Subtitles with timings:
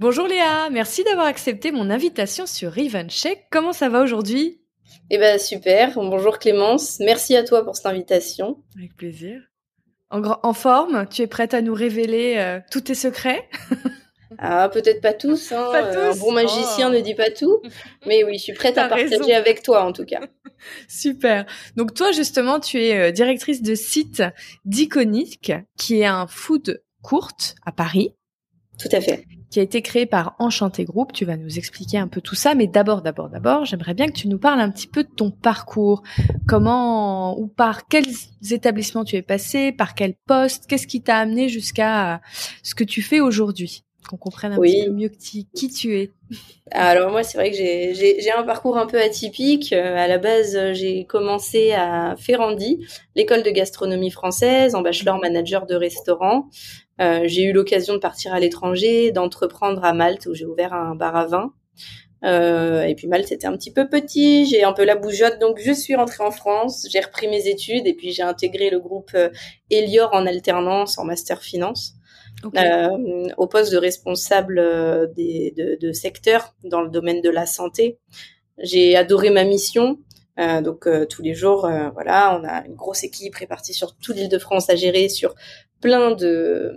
[0.00, 2.72] Bonjour Léa, merci d'avoir accepté mon invitation sur
[3.08, 3.46] Check.
[3.50, 4.60] Comment ça va aujourd'hui?
[5.10, 5.94] Eh ben super.
[5.96, 7.00] Bonjour Clémence.
[7.00, 8.62] Merci à toi pour cette invitation.
[8.76, 9.40] Avec plaisir.
[10.10, 13.48] En, en forme, tu es prête à nous révéler euh, tous tes secrets?
[14.40, 15.50] Ah, peut-être pas tous.
[15.52, 15.68] Hein.
[15.72, 15.98] Pas tous.
[15.98, 16.94] Un bon magicien oh.
[16.94, 17.60] ne dit pas tout.
[18.06, 20.20] Mais oui, je suis prête à partager avec toi en tout cas.
[20.88, 21.46] Super.
[21.76, 24.22] Donc toi, justement, tu es euh, directrice de site
[24.66, 27.32] d'Iconique, qui est un food court
[27.64, 28.14] à Paris.
[28.78, 31.12] Tout à fait qui a été créé par Enchanté Group.
[31.12, 34.12] Tu vas nous expliquer un peu tout ça, mais d'abord, d'abord, d'abord, j'aimerais bien que
[34.12, 36.02] tu nous parles un petit peu de ton parcours.
[36.46, 38.06] Comment ou par quels
[38.50, 42.20] établissements tu es passé, par quel poste, qu'est-ce qui t'a amené jusqu'à
[42.62, 43.84] ce que tu fais aujourd'hui?
[44.08, 46.12] Qu'on comprenne un petit peu mieux qui, qui tu es.
[46.70, 49.72] Alors moi, c'est vrai que j'ai un parcours un peu atypique.
[49.72, 55.66] Euh, à la base, j'ai commencé à Ferrandi, l'école de gastronomie française, en bachelor manager
[55.66, 56.48] de restaurant.
[57.00, 60.94] Euh, j'ai eu l'occasion de partir à l'étranger, d'entreprendre à Malte où j'ai ouvert un
[60.94, 61.52] bar à vin.
[62.24, 65.60] Euh, et puis Malte c'était un petit peu petit, j'ai un peu la bougeotte, donc
[65.64, 69.16] je suis rentrée en France, j'ai repris mes études et puis j'ai intégré le groupe
[69.70, 71.94] Elior en alternance en master finance.
[72.56, 77.46] Euh, au poste de responsable euh, des, de, de, secteur dans le domaine de la
[77.46, 77.98] santé.
[78.58, 79.98] J'ai adoré ma mission.
[80.38, 84.70] Euh, donc tous les jours, voilà, on a une grosse équipe répartie sur toute l'Île-de-France
[84.70, 85.34] à gérer sur
[85.80, 86.76] plein de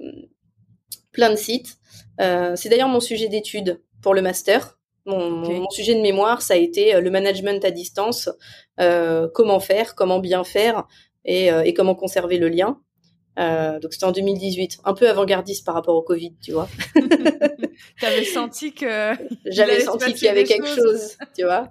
[1.12, 1.78] plein de sites.
[2.20, 4.78] Euh, c'est d'ailleurs mon sujet d'étude pour le master.
[5.06, 8.30] Mon, mon, sujet de mémoire, ça a été euh, le management à distance,
[8.80, 10.88] euh, comment faire, comment bien faire
[11.26, 12.80] et, euh, et comment conserver le lien.
[13.40, 16.68] Euh, donc c'était en 2018, un peu avant-gardiste par rapport au Covid, tu vois.
[18.02, 19.14] T'avais senti que
[19.46, 21.70] j'avais senti qu'il y avait quelque chose, tu vois.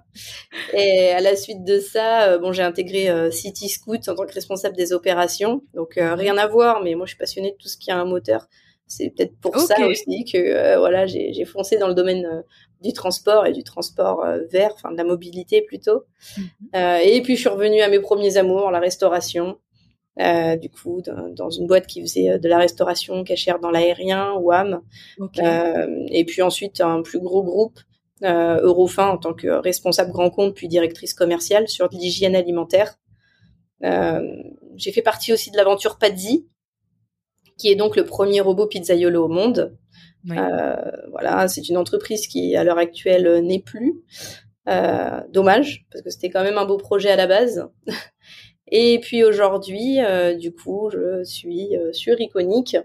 [0.73, 4.25] Et à la suite de ça, euh, bon, j'ai intégré euh, City Scoot en tant
[4.25, 5.61] que responsable des opérations.
[5.75, 8.05] Donc rien à voir, mais moi je suis passionnée de tout ce qui a un
[8.05, 8.47] moteur.
[8.87, 12.43] C'est peut-être pour ça aussi que voilà, j'ai foncé dans le domaine
[12.81, 16.03] du transport et du transport vert, enfin de la mobilité plutôt.
[16.37, 16.99] Mhm.
[17.05, 19.57] et puis je suis revenue à mes premiers amours, la restauration.
[20.19, 24.33] Euh, du coup, dans, une boîte qui faisait euh, de la restauration cachère dans l'aérien,
[24.33, 24.81] WAM.
[25.39, 27.79] Euh, et puis ensuite, un plus gros groupe,
[28.23, 32.99] euh, Eurofin, en tant que responsable grand compte, puis directrice commerciale sur l'hygiène alimentaire.
[33.83, 34.21] Euh,
[34.75, 36.45] j'ai fait partie aussi de l'aventure Pazzi,
[37.57, 39.75] qui est donc le premier robot pizzaiolo au monde.
[40.29, 40.75] Euh,
[41.09, 44.03] voilà, c'est une entreprise qui, à l'heure actuelle, n'est plus.
[45.29, 47.69] dommage, parce que c'était quand même un beau projet à la base.
[48.71, 52.77] Et puis aujourd'hui, euh, du coup, je suis euh, sur Iconic,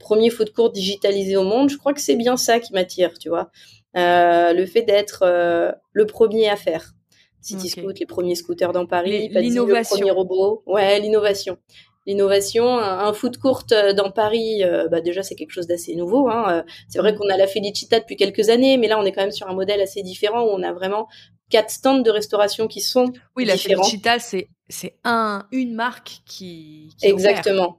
[0.00, 1.70] premier foot court digitalisé au monde.
[1.70, 3.50] Je crois que c'est bien ça qui m'attire, tu vois.
[3.96, 5.24] Euh, le fait d'être
[5.92, 6.92] le premier à faire.
[7.40, 10.62] City Scoot, les premiers scooters dans Paris, l'innovation, le premier robot.
[10.66, 11.56] Ouais, l'innovation.
[12.04, 13.64] L'innovation, un, foot court
[13.96, 16.28] dans Paris, bah déjà c'est quelque chose d'assez nouveau.
[16.28, 16.64] Hein.
[16.88, 17.16] C'est vrai mm.
[17.16, 19.54] qu'on a la Felicita depuis quelques années, mais là on est quand même sur un
[19.54, 21.06] modèle assez différent où on a vraiment
[21.50, 26.90] quatre stands de restauration qui sont oui la Felicita c'est c'est un une marque qui,
[26.98, 27.78] qui exactement.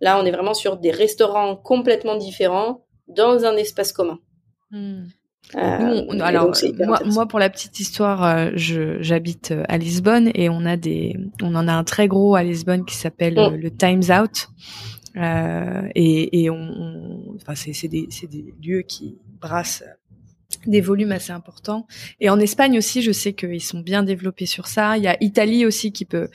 [0.00, 4.18] Là, on est vraiment sur des restaurants complètement différents dans un espace commun.
[4.70, 5.04] Hmm.
[5.54, 6.52] Euh, alors
[6.86, 11.16] moi, moi, pour la petite histoire, euh, j'habite euh, à Lisbonne et on a des,
[11.42, 13.56] on en a un très gros à Lisbonne qui s'appelle mm.
[13.56, 14.48] le Times Out.
[15.94, 19.84] et, et on, enfin c'est c'est des c'est des lieux qui brassent
[20.66, 21.86] des volumes assez importants.
[22.20, 24.96] Et en Espagne aussi, je sais qu'ils sont bien développés sur ça.
[24.96, 26.28] Il y a Italie aussi qui peut,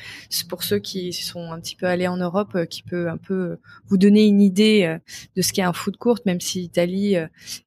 [0.49, 3.33] pour ceux qui sont un petit peu allés en Europe, euh, qui peut un peu
[3.33, 4.97] euh, vous donner une idée euh,
[5.35, 7.17] de ce qu'est un food court, même si Italie,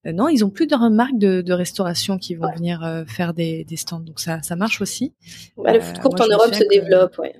[0.05, 3.77] non, ils ont plus de remarques de, de restauration qui vont venir faire des, des,
[3.77, 4.01] stands.
[4.01, 5.13] Donc ça, ça marche aussi.
[5.57, 7.35] le food court en Europe se développe, ouais.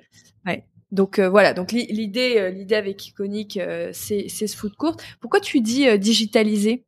[0.47, 0.65] Ouais.
[0.91, 3.59] Donc voilà, donc l'idée, l'idée avec Iconic,
[3.93, 4.97] c'est ce food court.
[5.21, 6.85] Pourquoi tu dis digitaliser?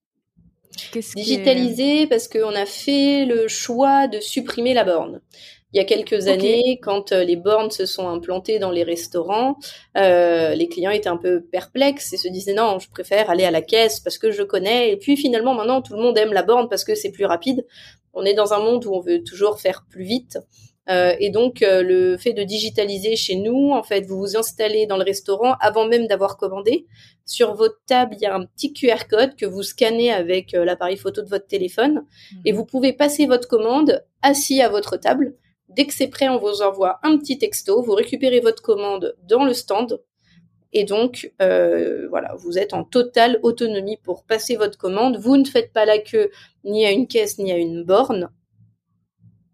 [1.16, 5.20] Digitaliser parce qu'on a fait le choix de supprimer la borne.
[5.74, 9.58] Il y a quelques années, quand euh, les bornes se sont implantées dans les restaurants,
[9.96, 13.50] euh, les clients étaient un peu perplexes et se disaient non, je préfère aller à
[13.50, 14.92] la caisse parce que je connais.
[14.92, 17.66] Et puis finalement, maintenant, tout le monde aime la borne parce que c'est plus rapide.
[18.12, 20.38] On est dans un monde où on veut toujours faire plus vite.
[20.90, 24.86] Euh, et donc euh, le fait de digitaliser chez nous, en fait, vous vous installez
[24.86, 26.86] dans le restaurant avant même d'avoir commandé.
[27.24, 30.64] Sur votre table, il y a un petit QR code que vous scannez avec euh,
[30.64, 32.04] l'appareil photo de votre téléphone
[32.44, 32.58] et mhm.
[32.58, 35.34] vous pouvez passer votre commande assis à votre table.
[35.70, 37.82] Dès que c'est prêt, on vous envoie un petit texto.
[37.82, 40.00] Vous récupérez votre commande dans le stand
[40.74, 45.16] et donc, euh, voilà, vous êtes en totale autonomie pour passer votre commande.
[45.16, 46.30] Vous ne faites pas la queue
[46.64, 48.28] ni à une caisse ni à une borne.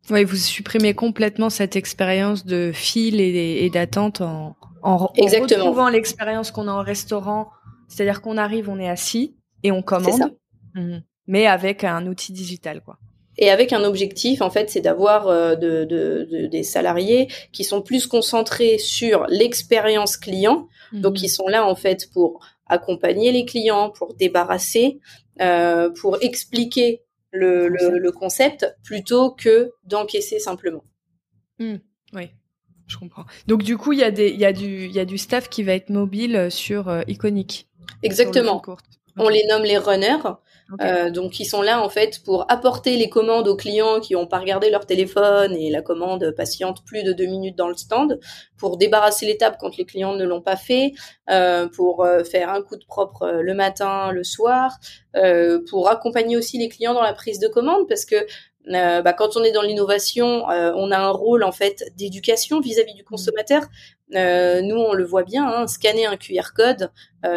[0.09, 5.65] Oui, vous supprimez complètement cette expérience de fil et, d'attente en, en, Exactement.
[5.65, 7.51] retrouvant l'expérience qu'on a en restaurant.
[7.89, 10.37] C'est-à-dire qu'on arrive, on est assis et on commande,
[10.75, 11.03] mhm.
[11.27, 12.99] mais avec un outil digital, quoi.
[13.39, 17.81] Et avec un objectif, en fait, c'est d'avoir euh, de, de, des salariés qui sont
[17.81, 21.25] plus concentrés sur l'expérience client, donc mhm.
[21.25, 25.01] ils sont là en fait pour accompagner les clients, pour débarrasser,
[25.41, 30.85] euh, pour expliquer le, le, concept plutôt que d'encaisser simplement.
[31.59, 31.77] Hmm,
[32.13, 32.31] oui,
[32.87, 33.25] je comprends.
[33.47, 35.19] Donc du coup, il y a des, il y a du, il y a du
[35.19, 37.69] staff qui va être mobile sur euh, Iconic.
[38.03, 38.63] Exactement.
[39.17, 40.23] On les nomme les runners.
[40.81, 44.27] Euh, donc ils sont là en fait pour apporter les commandes aux clients qui n'ont
[44.27, 48.19] pas regardé leur téléphone et la commande patiente plus de deux minutes dans le stand,
[48.57, 50.93] pour débarrasser les tables quand les clients ne l'ont pas fait,
[51.31, 54.79] euh, pour euh, faire un coup de propre euh, le matin, le soir,
[55.17, 58.17] euh, pour accompagner aussi les clients dans la prise de commande parce que
[58.69, 62.61] euh, bah, quand on est dans l'innovation, euh, on a un rôle en fait d'éducation
[62.61, 63.63] vis-à-vis du consommateur.
[64.15, 66.91] Euh, nous, on le voit bien, hein, scanner un QR code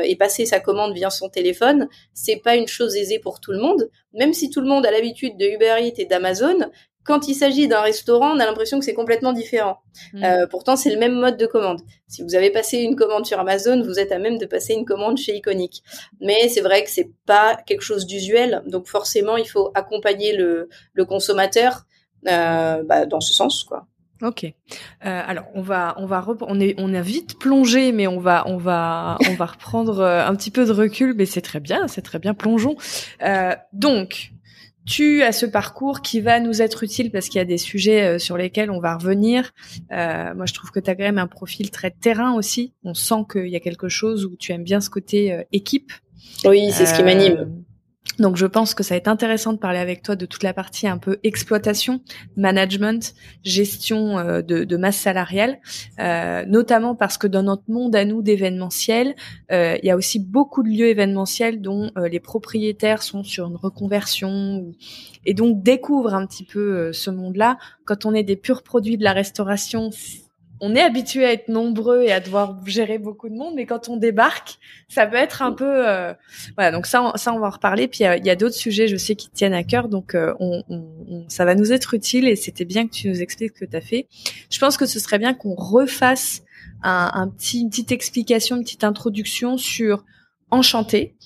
[0.04, 3.60] et passer sa commande via son téléphone, c'est pas une chose aisée pour tout le
[3.60, 3.90] monde.
[4.14, 6.72] Même si tout le monde a l'habitude de Uber Eats et d'Amazon,
[7.04, 9.80] quand il s'agit d'un restaurant, on a l'impression que c'est complètement différent.
[10.14, 10.24] Mm.
[10.24, 11.82] Euh, pourtant, c'est le même mode de commande.
[12.08, 14.86] Si vous avez passé une commande sur Amazon, vous êtes à même de passer une
[14.86, 15.84] commande chez Iconic.
[16.22, 20.70] Mais c'est vrai que c'est pas quelque chose d'usuel, donc forcément, il faut accompagner le,
[20.94, 21.86] le consommateur
[22.28, 23.88] euh, bah, dans ce sens, quoi.
[24.22, 24.46] Ok.
[24.46, 24.52] Euh,
[25.02, 28.56] alors on va on va on est on a vite plongé, mais on va on
[28.56, 32.20] va on va reprendre un petit peu de recul, mais c'est très bien, c'est très
[32.20, 32.34] bien.
[32.34, 32.78] Plongeons.
[33.22, 34.32] Euh, donc
[34.86, 38.04] tu as ce parcours qui va nous être utile parce qu'il y a des sujets
[38.04, 39.52] euh, sur lesquels on va revenir.
[39.92, 42.74] Euh, moi, je trouve que tu as quand même un profil très terrain aussi.
[42.84, 45.92] On sent qu'il y a quelque chose où tu aimes bien ce côté euh, équipe.
[46.46, 47.64] Oui, c'est ce qui m'anime.
[48.20, 50.54] Donc je pense que ça va être intéressant de parler avec toi de toute la
[50.54, 52.02] partie un peu exploitation,
[52.38, 55.60] management, gestion euh, de, de, masse salariale,
[56.00, 59.16] euh, notamment parce que dans notre monde à nous d'événementiel,
[59.52, 63.48] euh, il y a aussi beaucoup de lieux événementiels dont euh, les propriétaires sont sur
[63.48, 64.72] une reconversion
[65.26, 67.58] et donc découvrent un petit peu ce monde-là.
[67.86, 69.90] Quand on est des purs produits de la restauration,
[70.66, 73.90] on est habitué à être nombreux et à devoir gérer beaucoup de monde, mais quand
[73.90, 76.14] on débarque, ça peut être un peu euh,
[76.56, 76.72] voilà.
[76.72, 77.90] Donc ça, ça on va en reparler.
[77.90, 81.26] Puis il y a, d'autres sujets, je sais, qui tiennent à cœur, donc euh, on,
[81.28, 83.76] ça va nous être utile et c'était bien que tu nous expliques ce que tu
[83.76, 84.08] as fait.
[84.50, 86.44] Je pense que ce serait bien qu'on refasse
[86.82, 90.06] un, petit, une petite explication, une petite introduction sur
[90.50, 91.18] Enchanté.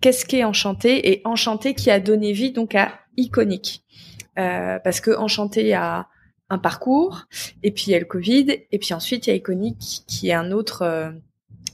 [0.00, 3.84] Qu'est-ce qu'est Enchanté et Enchanté qui a donné vie donc à Iconique.
[4.38, 6.08] Euh, parce que Enchanté a
[6.50, 7.26] un parcours,
[7.62, 10.28] et puis il y a le Covid, et puis ensuite il y a Iconic qui
[10.28, 11.10] est un autre euh,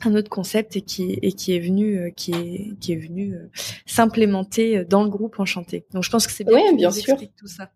[0.05, 3.35] un autre concept et qui et qui est venu euh, qui est qui est venu
[3.35, 3.49] euh,
[3.87, 5.87] s'implémenter dans le groupe Enchanté.
[5.93, 7.17] Donc je pense que c'est bien, bien sûr.
[7.39, 7.71] tout ça.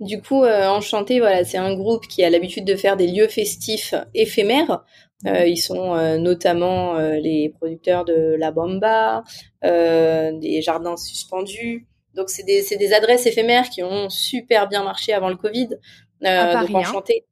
[0.00, 3.94] Du coup, Enchanté, voilà, c'est un groupe qui a l'habitude de faire des lieux festifs
[4.14, 4.84] éphémères.
[5.24, 9.24] ils sont notamment les producteurs de La Bamba,
[9.64, 11.88] des jardins suspendus.
[12.14, 15.68] Donc c'est des, des adresses éphémères qui ont super bien marché avant le Covid.
[16.24, 17.24] Euh, Paris, donc enchanté.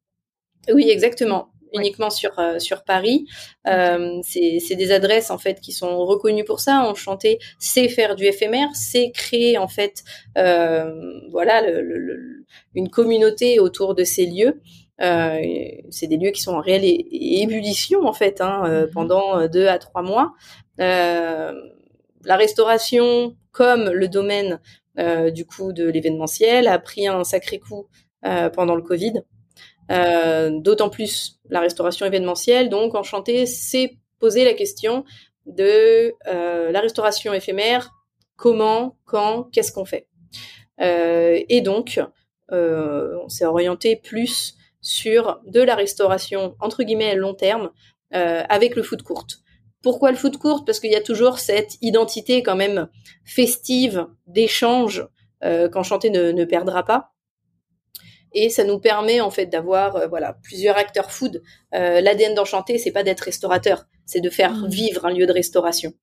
[0.73, 3.25] Oui, exactement uniquement sur euh, sur Paris.
[3.67, 6.81] Euh, c'est des adresses en fait qui sont reconnues pour ça.
[6.81, 10.03] Enchanté, c'est faire du éphémère, c'est créer en fait
[10.37, 10.91] euh,
[11.31, 14.61] voilà le, une communauté autour de ces lieux.
[14.99, 15.39] Euh,
[15.91, 18.91] c'est des lieux qui sont en réelle ébullition en fait hein, euh, mhm.
[18.93, 20.33] pendant deux à trois mois.
[20.77, 24.59] la restauration, comme le domaine
[25.31, 29.23] du coup de l'événementiel, a pris un sacré coup euh, pendant le Covid.
[29.89, 32.69] Euh, d'autant plus la restauration événementielle.
[32.69, 35.05] Donc, Enchanté s'est posé la question
[35.45, 37.91] de euh, la restauration éphémère.
[38.35, 40.07] Comment, quand, qu'est-ce qu'on fait?
[40.79, 41.99] Et donc,
[42.51, 47.71] on s'est orienté plus sur de la restauration entre guillemets long terme
[48.11, 49.25] avec le food court.
[49.81, 50.65] Pourquoi le food court?
[50.65, 52.89] Parce qu'il y a toujours cette identité quand même
[53.25, 55.07] festive d'échange
[55.41, 57.15] qu'Enchanté ne, ne perdra pas.
[58.39, 61.41] Et ça nous permet en fait d'avoir voilà plusieurs acteurs food.
[61.71, 64.67] L'ADN d'Enchanté, c'est pas d'être restaurateur, c'est de faire mmh.
[64.67, 65.93] vivre un lieu de restauration.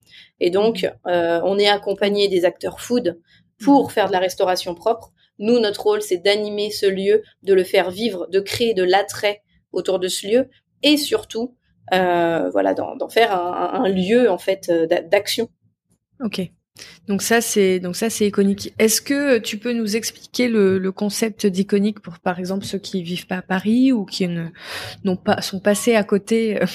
[0.41, 1.09] Et donc, mmh.
[1.45, 3.21] on est accompagné des acteurs food
[3.63, 3.91] pour mmh.
[3.91, 5.13] faire de la restauration propre.
[5.39, 9.41] Nous, notre rôle, c'est d'animer ce lieu, de le faire vivre, de créer de l'attrait
[9.71, 10.49] autour de ce lieu,
[10.83, 11.55] et surtout,
[11.91, 15.47] voilà, d'en faire un, un, lieu en fait d'action.
[16.21, 16.41] Ok.
[17.07, 18.73] Donc ça c'est donc ça c'est iconique.
[18.79, 23.01] Est-ce que tu peux nous expliquer le, le concept d'iconique pour par exemple ceux qui
[23.01, 24.47] vivent pas à Paris ou qui ne
[25.03, 26.65] n'ont pas sont passés à côté euh,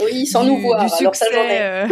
[0.00, 0.84] Oui, sans nous voir.
[0.84, 1.88] Du succès, euh,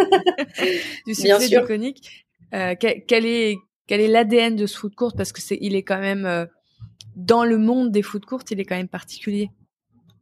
[1.06, 2.26] du succès d'iconique.
[2.54, 3.56] Euh, quel, est
[3.86, 5.14] quel est l'ADN de ce food court?
[5.16, 6.46] Parce que c'est il est quand même euh,
[7.16, 9.50] dans le monde des food courts, il est quand même particulier.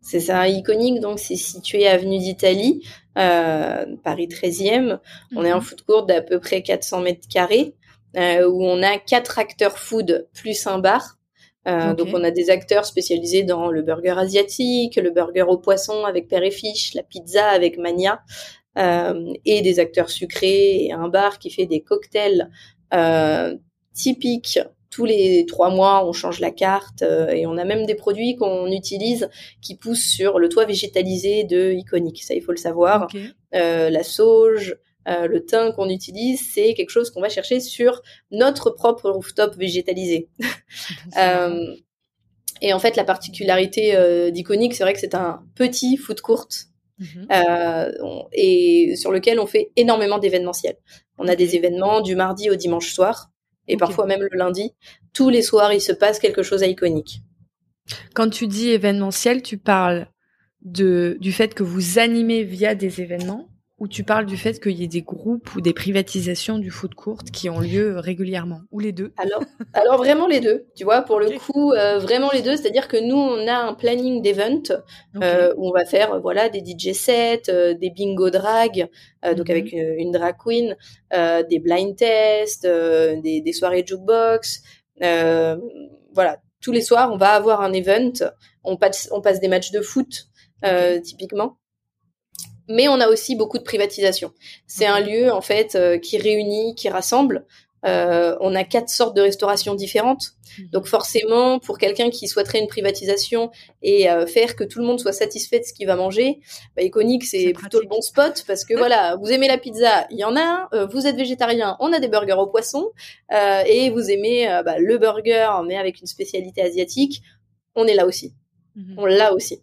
[0.09, 2.81] C'est ça, iconique, donc c'est situé avenue d'Italie,
[3.19, 5.01] euh, Paris 13e.
[5.35, 5.63] On est en mhm.
[5.63, 7.75] food court d'à peu près 400 mètres carrés,
[8.17, 11.19] euh, où on a quatre acteurs food plus un bar.
[11.67, 16.05] Euh, donc on a des acteurs spécialisés dans le burger asiatique, le burger au poisson
[16.05, 18.21] avec Père et Fiche, la pizza avec Mania,
[18.77, 22.49] et des acteurs sucrés et un bar qui fait des cocktails
[23.93, 24.61] typiques
[24.97, 28.35] tous les trois mois, on change la carte euh, et on a même des produits
[28.35, 29.29] qu'on utilise
[29.61, 32.23] qui poussent sur le toit végétalisé de Iconic.
[32.23, 33.07] Ça, il faut le savoir.
[33.55, 34.75] Euh, la sauge,
[35.07, 38.01] euh, le thym qu'on utilise, c'est quelque chose qu'on va chercher sur
[38.31, 40.31] notre propre rooftop végétalisé.
[42.63, 46.49] et en fait, la particularité d'Iconic, c'est vrai que c'est un petit foot court
[47.01, 47.29] mhm.
[48.33, 50.79] et sur lequel on fait énormément d'événementiels.
[51.19, 53.31] On a des événements du mardi au dimanche soir
[53.69, 54.73] et parfois même le lundi.
[55.13, 57.23] Tous les soirs, il se passe quelque chose à iconique.
[58.15, 60.09] Quand tu dis événementiel, tu parles
[60.63, 64.73] de, du fait que vous animez via des événements ou tu parles du fait qu'il
[64.73, 68.81] y ait des groupes ou des privatisations du foot court qui ont lieu régulièrement ou
[68.81, 69.43] les deux Alors,
[69.75, 70.67] alors vraiment les deux.
[70.75, 72.57] Tu vois, pour le coup, euh, vraiment les deux.
[72.57, 74.63] C'est-à-dire que nous, on a un planning d'event
[75.23, 78.89] euh, où on va faire voilà des DJ sets, euh, des bingo drag,
[79.37, 79.99] donc avec mhm.
[79.99, 80.77] une, drag queen,
[81.13, 84.63] des blind tests, des, des, soirées jukebox.
[85.01, 88.13] voilà, tous les soirs, on va avoir un event.
[88.65, 90.29] On passe, on passe des matchs de foot.
[91.03, 91.59] typiquement
[92.69, 94.33] mais on a aussi beaucoup de privatisation.
[94.67, 97.47] C'est un lieu en fait euh, qui réunit, qui rassemble.
[97.85, 100.33] Euh, on a quatre sortes de restauration différentes.
[100.59, 100.69] Mhm.
[100.73, 103.51] Donc forcément, pour quelqu'un qui souhaiterait une privatisation
[103.83, 106.41] et euh, faire que tout le monde soit satisfait de ce qu'il va manger,
[106.75, 110.19] bah, Iconic c'est plutôt le bon spot parce que voilà, vous aimez la pizza, il
[110.19, 110.69] y en a.
[110.91, 112.91] vous êtes végétarien, on a des burgers au poisson.
[113.31, 117.23] et vous aimez bah, le burger mais avec une spécialité asiatique,
[117.77, 118.35] on est là aussi.
[118.75, 118.95] Mhm.
[118.99, 119.63] On l'a aussi.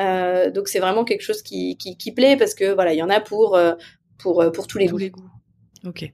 [0.00, 3.02] Euh, donc c'est vraiment quelque chose qui, qui, qui, plaît parce que voilà, il y
[3.02, 3.74] en a pour euh,
[4.18, 4.98] pour euh, pour tous les tous goûts.
[4.98, 5.30] Les goûts.
[5.84, 6.12] Ok.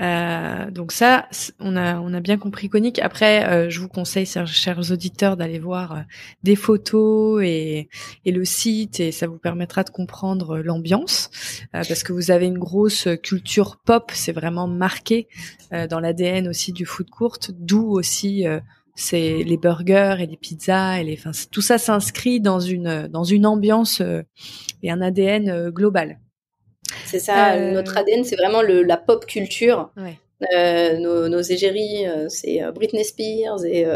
[0.00, 1.28] Euh, donc ça,
[1.60, 2.98] on a on a bien compris conique.
[2.98, 6.04] Après, euh, je vous conseille, chers, auditeurs, d'aller voir
[6.42, 7.88] des photos et,
[8.24, 11.30] et le site, et ça vous permettra de comprendre l'ambiance,
[11.72, 14.10] parce que vous avez une grosse culture pop.
[14.14, 15.28] C'est vraiment marqué
[15.70, 18.46] dans l'ADN aussi du food court, d'où aussi
[18.94, 23.24] c'est les burgers et les pizzas et les, enfin, tout ça s'inscrit dans une dans
[23.24, 24.22] une ambiance euh,
[24.82, 26.20] et un ADN euh, global.
[27.06, 29.90] C'est ça, euh, notre ADN, c'est vraiment le, la pop culture.
[30.40, 33.86] nos, nos, égéries, c'est Britney Spears et,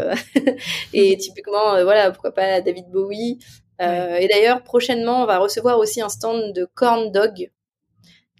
[0.93, 3.37] et typiquement, voilà, pourquoi pas David Bowie.
[3.79, 7.51] Et d'ailleurs, prochainement, on va recevoir aussi un stand de corn dog.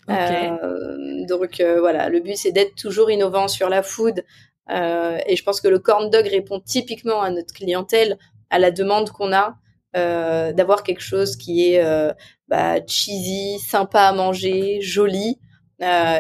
[0.08, 4.24] donc voilà, le but c'est d'être toujours innovant sur la food,
[4.70, 8.18] et je pense que le corn dog répond typiquement à notre clientèle,
[8.50, 9.58] à la demande qu'on a
[9.96, 12.14] euh, d'avoir quelque chose qui est euh,
[12.48, 15.40] bah, cheesy, sympa à manger, joli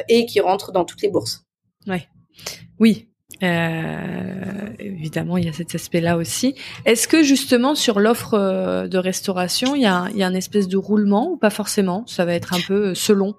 [0.07, 1.45] et qui rentre dans toutes les bourses.
[1.85, 2.07] Ouais.
[2.79, 3.09] Oui,
[3.43, 6.55] euh, évidemment, il y a cet aspect-là aussi.
[6.85, 10.69] Est-ce que justement sur l'offre de restauration, il y, a, il y a un espèce
[10.69, 12.05] de roulement ou pas forcément?
[12.07, 13.35] Ça va être un peu selon?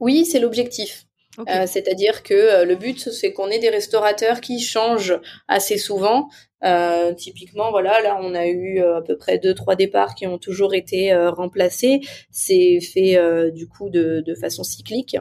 [0.00, 1.03] Oui, c'est l'objectif.
[1.40, 6.28] Euh, c'est-à-dire que euh, le but, c'est qu'on ait des restaurateurs qui changent assez souvent.
[6.64, 10.38] Euh, typiquement, voilà, là, on a eu à peu près deux, trois départs qui ont
[10.38, 12.00] toujours été remplacés.
[12.30, 13.18] C'est fait
[13.52, 15.18] du coup de, de, façon cyclique.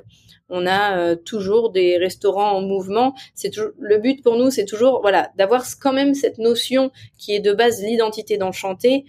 [0.47, 3.13] On a toujours des restaurants en mouvement.
[3.35, 7.41] C'est le but pour nous, c'est toujours voilà d'avoir quand même cette notion qui est
[7.41, 9.03] de base l'identité d'enchanté,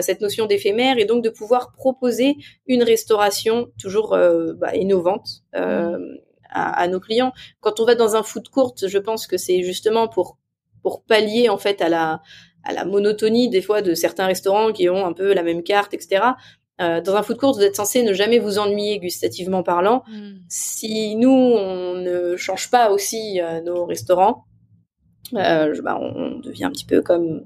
[0.00, 2.36] cette notion d'éphémère et donc de pouvoir proposer
[2.68, 4.16] une restauration toujours
[4.60, 5.42] bah, innovante.
[5.56, 5.96] Mmh
[6.52, 7.32] à, nos clients.
[7.60, 10.38] Quand on va dans un food court, je pense que c'est justement pour
[10.82, 12.20] pour pallier en fait à la
[12.64, 15.94] à la monotonie des fois de certains restaurants qui ont un peu la même carte,
[15.94, 16.22] etc.
[16.80, 20.02] Euh, dans un food court, vous êtes censé ne jamais vous ennuyer gustativement parlant.
[20.08, 20.38] Hmm.
[20.48, 24.44] Si nous on ne change pas aussi euh, nos restaurants,
[25.32, 27.44] bah, on devient un petit peu comme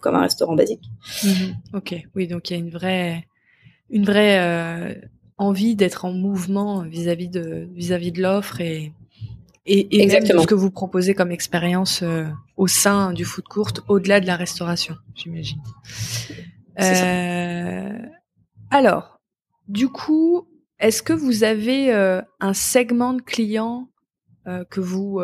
[0.00, 0.84] comme un restaurant basique.
[1.24, 1.56] Mhm.
[1.74, 3.26] Ok, oui, donc il y a une vraie,
[3.90, 4.94] une vraie euh,
[5.38, 8.92] envie d'être en mouvement vis-à-vis de vis-à-vis de l'offre et
[9.66, 12.24] et, et même de ce que vous proposez comme expérience euh,
[12.56, 15.58] au sein du food court, au-delà de la restauration, j'imagine.
[16.80, 17.98] Euh,
[18.70, 19.18] alors,
[19.66, 20.46] du coup,
[20.78, 23.88] est-ce que vous avez euh, un segment de clients
[24.70, 25.20] que vous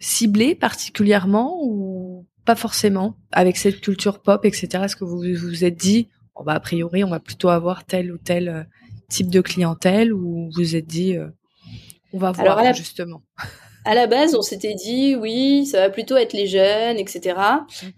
[0.00, 3.14] ciblez particulièrement ou pas forcément.
[3.30, 7.04] Avec cette culture pop, etc., est-ce que vous vous êtes dit, oh bah, a priori,
[7.04, 8.66] on va plutôt avoir tel ou tel
[9.10, 11.28] type de clientèle ou vous vous êtes dit, euh,
[12.12, 13.22] on va voir justement
[13.86, 17.34] à la base, on s'était dit oui, ça va plutôt être les jeunes, etc.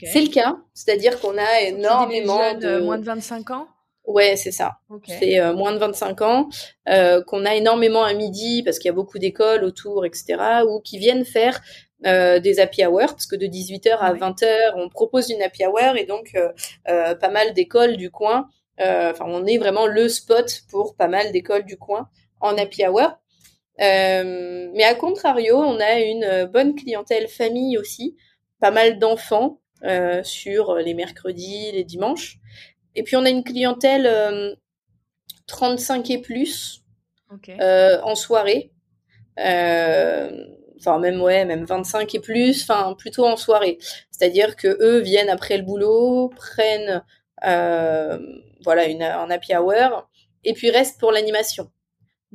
[0.04, 3.66] C'est le cas, c'est-à-dire qu'on a énormément de euh, moins de 25 ans?
[4.06, 4.78] Ouais, c'est ça.
[5.06, 6.48] C'est moins de 25 ans,
[6.86, 10.36] qu'on a énormément à midi parce qu'il y a beaucoup d'écoles autour, etc.
[10.68, 11.60] Ou qui viennent faire
[12.04, 15.96] euh, des happy hours, parce que de 18h à 20h, on propose une happy hour
[15.96, 16.48] et donc euh,
[16.88, 18.48] euh, pas mal d'écoles du coin.
[18.78, 22.08] Enfin, on est vraiment le spot pour pas mal d'écoles du coin
[22.40, 23.18] en happy hour.
[23.78, 28.16] mais à contrario, on a une bonne clientèle famille aussi,
[28.60, 29.60] pas mal d'enfants
[30.24, 32.38] sur les mercredis, les dimanches.
[32.94, 34.56] Et puis on a une clientèle
[35.46, 36.82] 35 et plus
[38.02, 38.72] en soirée.
[39.38, 40.44] Euh,
[40.78, 43.78] enfin même ouais, même 25 et plus, enfin plutôt en soirée.
[44.10, 47.02] C'est-à-dire que eux viennent après le boulot, prennent
[47.44, 48.18] euh,
[48.64, 50.08] voilà une un happy hour
[50.44, 51.70] et puis restent pour l'animation,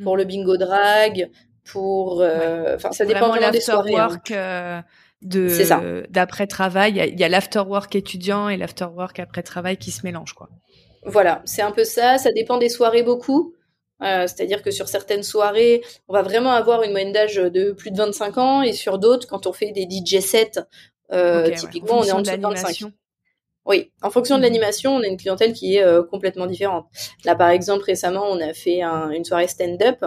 [0.04, 0.18] pour mm.
[0.18, 1.30] le bingo drag,
[1.66, 3.96] pour euh, enfin ça dépend vraiment des soirées.
[3.96, 4.08] Hein.
[4.08, 4.82] Work, euh,
[5.24, 9.92] de d'après travail, il y a, l'after work étudiant et l'after work après travail qui
[9.92, 10.50] se mélangent quoi.
[11.04, 13.54] Voilà, c'est un peu ça, ça dépend des soirées beaucoup.
[14.04, 17.90] Euh, c'est-à-dire que sur certaines soirées, on va vraiment avoir une moyenne d'âge de plus
[17.90, 20.60] de 25 ans, et sur d'autres, quand on fait des DJ sets,
[21.12, 22.92] euh, typiquement, on est en dessous de 25.
[23.68, 24.48] Oui, en fonction de mhm.
[24.48, 26.88] l'animation, on a une clientèle qui est euh, complètement différente.
[27.26, 30.04] Là, par exemple, récemment, on a fait une soirée stand-up.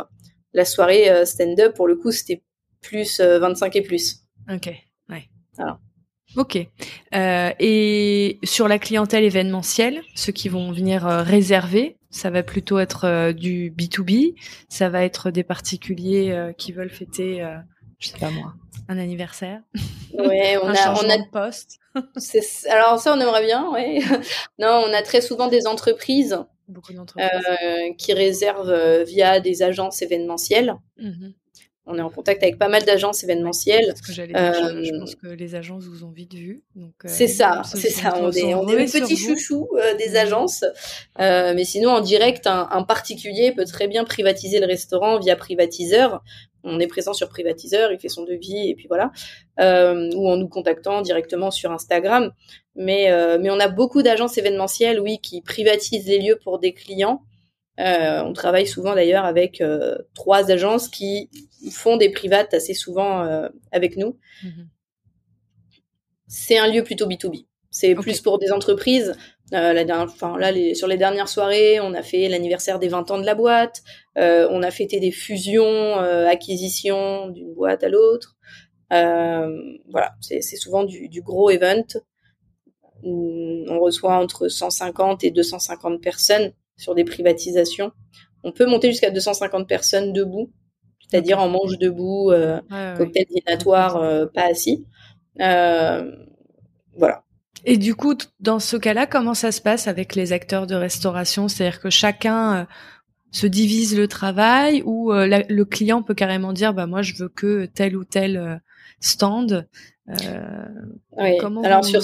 [0.53, 2.43] La soirée stand-up, pour le coup, c'était
[2.81, 4.23] plus 25 et plus.
[4.53, 4.73] Ok,
[5.09, 5.29] ouais.
[6.37, 6.59] Ok.
[7.13, 13.33] et sur la clientèle événementielle, ceux qui vont venir réserver, ça va plutôt être euh,
[13.33, 14.35] du B2B,
[14.69, 17.57] ça va être des particuliers euh, qui veulent fêter, euh,
[18.01, 18.55] je sais pas moi,
[18.89, 19.61] un anniversaire.
[20.15, 21.79] Ouais, on a, on a de poste.
[22.71, 24.01] alors ça, on aimerait bien, ouais.
[24.59, 27.31] non, on a très souvent des entreprises, Beaucoup d'entreprises.
[27.99, 30.75] qui réservent via des agences événementielles.
[30.99, 31.29] Mmh
[31.91, 33.95] on est en contact avec pas mal d'agences événementielles.
[33.97, 36.63] Ce que j'allais dire, je, pense que les agences vous ont vite vu.
[37.05, 38.15] c'est ça, c'est ça.
[38.21, 40.65] On est, on est les petits chouchous des agences.
[41.19, 46.23] mais sinon, en direct, un, particulier peut très bien privatiser le restaurant via privatiseur.
[46.63, 49.13] On est présent sur privatiseur, il fait son devis et puis voilà.
[49.59, 52.33] ou en nous contactant directement sur Instagram.
[52.77, 57.23] Mais, mais on a beaucoup d'agences événementielles, oui, qui privatisent les lieux pour des clients.
[57.81, 59.63] On travaille souvent d'ailleurs avec
[60.15, 61.29] trois agences qui
[61.71, 64.19] font des privates assez souvent euh, avec nous.
[64.43, 64.69] Mhm.
[66.27, 67.47] C'est un lieu plutôt B2B.
[67.71, 69.15] C'est plus pour des entreprises.
[69.53, 73.11] Euh, la enfin, là, les, sur les dernières soirées, on a fait l'anniversaire des 20
[73.11, 73.83] ans de la boîte.
[74.17, 78.37] Euh, on a fêté des fusions, acquisitions d'une boîte à l'autre.
[78.91, 81.87] voilà, c'est souvent du, du, gros event.
[83.03, 87.93] On reçoit entre 150 et 250 personnes sur des privatisations.
[88.43, 90.51] On peut monter jusqu'à 250 personnes debout
[91.11, 92.61] c'est-à-dire en manche debout, euh,
[92.97, 94.87] cocktail dînatoire, euh, pas assis.
[95.41, 96.13] Euh,
[96.97, 97.25] voilà.
[97.65, 101.49] Et du coup, dans ce cas-là, comment ça se passe avec les acteurs de restauration?
[101.49, 102.67] C'est-à-dire que chacun
[103.33, 107.67] se divise le travail ou le client peut carrément dire bah moi je veux que
[107.67, 108.63] tel ou tel
[109.01, 109.69] stand.
[110.09, 111.39] oui.
[111.65, 112.03] Alors sur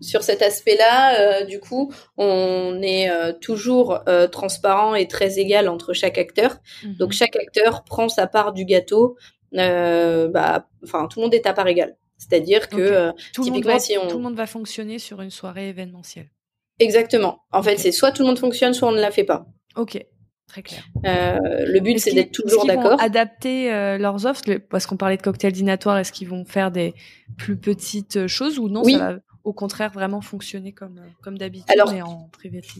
[0.00, 5.68] sur cet aspect-là, euh, du coup, on est euh, toujours euh, transparent et très égal
[5.68, 6.58] entre chaque acteur.
[6.84, 6.94] Mhm.
[6.94, 9.16] Donc chaque acteur prend sa part du gâteau.
[9.52, 11.96] bah, enfin, tout le monde est à part égale.
[12.16, 16.28] C'est-à-dire que typiquement, si on tout le monde va fonctionner sur une soirée événementielle.
[16.80, 17.44] Exactement.
[17.52, 19.46] En fait, c'est soit tout le monde fonctionne, soit on ne la fait pas.
[19.76, 20.04] Ok.
[20.48, 20.82] Très clair.
[21.04, 23.00] le but, c'est d'être toujours d'accord.
[23.00, 26.94] Adapter leurs offres, parce qu'on parlait de cocktail dînatoire, est-ce qu'ils vont faire des
[27.36, 28.82] plus petites choses ou non?
[28.84, 28.94] Oui.
[28.94, 32.30] ça va au contraire vraiment fonctionner comme, euh, comme d'habitude Alors, en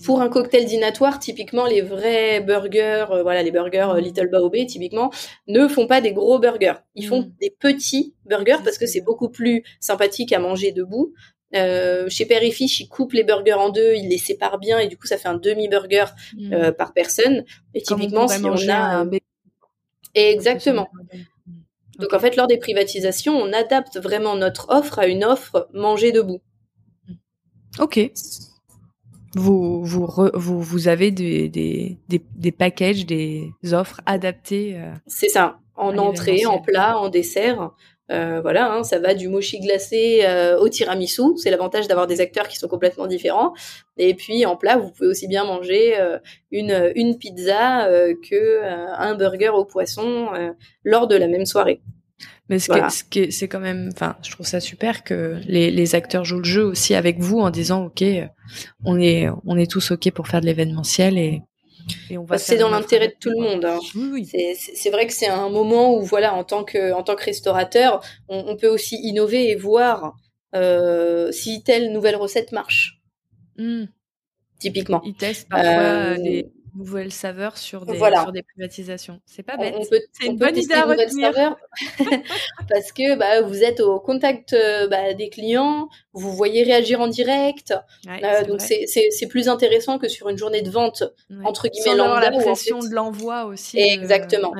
[0.04, 4.66] Pour un cocktail dînatoire, typiquement les vrais burgers, euh, voilà les burgers euh, Little Baobé
[4.66, 5.10] typiquement,
[5.46, 6.80] ne font pas des gros burgers.
[6.94, 7.32] Ils font mm.
[7.40, 11.14] des petits burgers parce que c'est beaucoup plus sympathique à manger debout.
[11.52, 14.96] chez Perry Fish, ils coupent les burgers en deux, ils les séparent bien et du
[14.96, 16.72] coup ça fait un demi-burger mm.
[16.72, 17.44] par personne.
[17.74, 19.10] Et typiquement, si on a un...
[20.14, 20.88] Exactement.
[21.98, 26.12] Donc en fait, lors des privatisations, on adapte vraiment notre offre à une offre manger
[26.12, 26.40] debout.
[27.78, 28.10] Ok.
[29.34, 34.76] Vous, vous, vous, vous avez des, des, des, packages, des offres adaptées.
[34.76, 35.58] Euh, C'est ça.
[35.76, 37.70] En entrée, en plat, en dessert.
[38.10, 41.36] Euh, voilà, hein, ça va du mochi glacé euh, au tiramisu.
[41.36, 43.52] C'est l'avantage d'avoir des acteurs qui sont complètement différents.
[43.98, 45.94] Et puis en plat, vous pouvez aussi bien manger
[46.50, 47.86] une, une pizza
[48.28, 50.30] que un burger au poisson
[50.84, 51.80] lors de la même soirée.
[52.48, 56.24] Mais ce, qui c'est quand même, enfin, je trouve ça super que les, les, acteurs
[56.24, 58.02] jouent le jeu aussi avec vous en disant, ok,
[58.84, 61.42] on est, on est tous ok pour faire de l'événementiel et,
[62.08, 62.36] et on va.
[62.36, 63.64] Bah, c'est dans l'intérêt de tout le monde.
[63.64, 63.78] Hein.
[63.94, 64.56] Oui, oui.
[64.56, 68.02] C'est vrai que c'est un moment où, voilà, en tant que, en tant que restaurateur,
[68.28, 70.16] on, on peut aussi innover et voir
[70.54, 73.00] euh, si telle nouvelle recette marche.
[73.56, 73.84] Mmh.
[74.58, 75.02] Typiquement.
[75.04, 76.42] Ils testent parfois euh,
[76.74, 79.20] nouvelles saveurs sur des, sur des privatisations.
[79.26, 79.76] C'est pas bête.
[80.12, 81.56] C'est une bonne idée à retenir.
[82.68, 87.08] parce que bah, vous êtes au contact euh, bah, des clients, vous voyez réagir en
[87.08, 87.74] direct.
[88.08, 91.02] Euh, donc c'est plus intéressant que sur une journée de vente
[91.44, 93.78] entre guillemets Sans la pression de l'envoi aussi.
[93.78, 94.52] Exactement.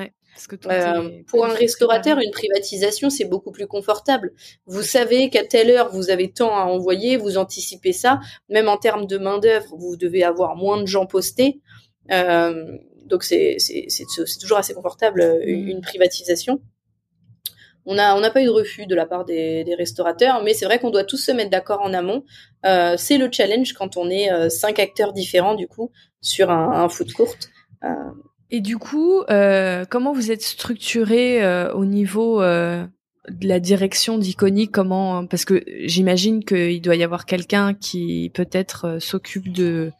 [0.67, 4.33] Euh, pour un restaurateur, une privatisation, c'est beaucoup plus confortable.
[4.65, 8.19] Vous savez qu'à telle heure, vous avez tant à envoyer, vous anticipez ça.
[8.49, 11.59] Même en termes de main-d'œuvre, vous devez avoir moins de gens postés.
[12.11, 13.57] Euh, donc c'est
[14.39, 15.81] toujours assez confortable euh, une, mm.
[15.81, 16.61] privatisation.
[17.85, 20.79] On n'a on pas eu de refus de la part des, restaurateurs, mais c'est vrai
[20.79, 22.23] qu'on doit tous se mettre d'accord en amont.
[22.65, 25.91] Euh, c'est le challenge quand on est cinq acteurs différents du coup
[26.21, 27.33] sur un, un foot court.
[28.51, 29.23] Et du coup,
[29.89, 32.87] comment vous êtes structuré au niveau de
[33.47, 34.71] la direction d'Iconic?
[34.71, 39.91] Comment Parce que j'imagine qu'il doit y avoir quelqu'un qui peut-être s'occupe de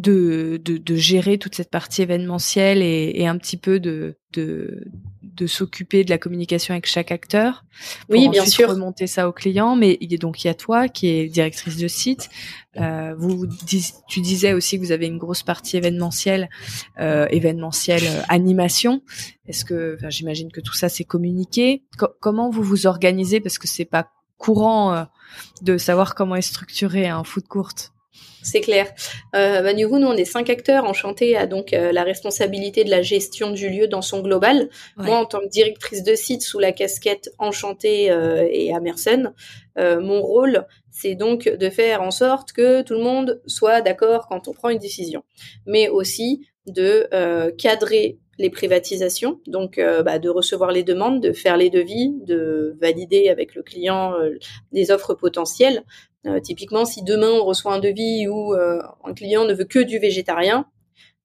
[0.00, 4.84] de, de, de, gérer toute cette partie événementielle et, et un petit peu de, de,
[5.22, 7.64] de s'occuper de la communication avec chaque acteur.
[8.08, 8.70] Pour oui, bien sûr.
[8.70, 11.88] Remonter ça au client, mais il donc il y a toi qui est directrice de
[11.88, 12.28] site.
[12.76, 13.46] Euh, vous,
[14.08, 16.48] tu disais aussi que vous avez une grosse partie événementielle,
[16.98, 19.02] euh, événementielle euh, animation.
[19.46, 21.84] Est-ce que, enfin, j'imagine que tout ça c'est communiqué.
[22.20, 23.40] comment vous vous organisez?
[23.40, 25.04] Parce que c'est pas courant euh,
[25.62, 27.92] de savoir comment est structuré un foot courte
[28.42, 28.92] c'est clair.
[29.34, 30.84] Euh, bah, du coup, nous, on est cinq acteurs.
[30.84, 34.68] Enchantés à donc euh, la responsabilité de la gestion du lieu dans son global.
[34.96, 39.32] Moi, en tant que directrice de site sous la casquette Enchantée euh, et Amerson,
[39.78, 44.26] euh, mon rôle, c'est donc de faire en sorte que tout le monde soit d'accord
[44.28, 45.22] quand on prend une décision,
[45.66, 47.08] mais aussi de
[47.58, 53.28] cadrer les privatisations, donc bah, de recevoir les demandes, de faire les devis, de valider
[53.28, 54.14] avec le client
[54.72, 56.09] des offres potentielles, euh,
[56.42, 59.98] typiquement, si demain on reçoit un devis où euh, un client ne veut que du
[59.98, 60.66] végétarien,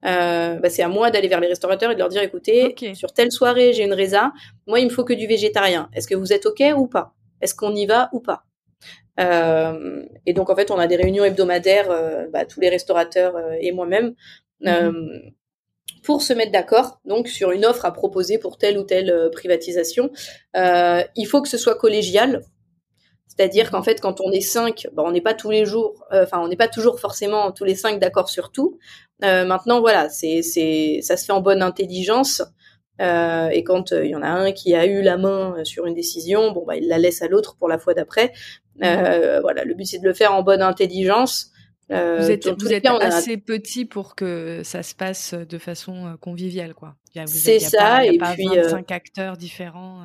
[0.06, 3.12] euh, bah, c'est à moi d'aller vers les restaurateurs et de leur dire écoutez, sur
[3.12, 4.32] telle soirée j'ai une résa,
[4.68, 5.90] moi il me faut que du végétarien.
[5.94, 7.14] Est-ce que vous êtes ok ou pas?
[7.42, 8.44] Est-ce qu'on y va ou pas?
[9.20, 13.36] Euh, Et donc en fait on a des réunions hebdomadaires, euh, bah, tous les restaurateurs
[13.60, 14.16] et moi-même.
[14.62, 15.34] Mhm.
[16.02, 20.12] pour se mettre d'accord donc sur une offre à proposer pour telle ou telle privatisation.
[20.56, 22.42] il faut que ce soit collégial,
[23.38, 26.24] c'est-à-dire qu'en fait, quand on est cinq, bon, on n'est pas tous les jours, euh,
[26.24, 28.78] enfin, on n'est pas toujours forcément tous les cinq d'accord sur tout.
[29.24, 32.42] Euh, maintenant, voilà, c'est, c'est, ça se fait en bonne intelligence.
[33.02, 35.94] Euh, et quand il y en a un qui a eu la main sur une
[35.94, 38.32] décision, bon, bah, il la laisse à l'autre pour la fois d'après.
[38.78, 39.40] Mhm.
[39.42, 41.52] voilà, le but c'est de le faire en bonne intelligence.
[41.90, 46.96] vous êtes, vous êtes assez petit pour que ça se passe de façon conviviale, quoi.
[47.26, 50.04] C'est ça, et pas puis 25 acteurs différents.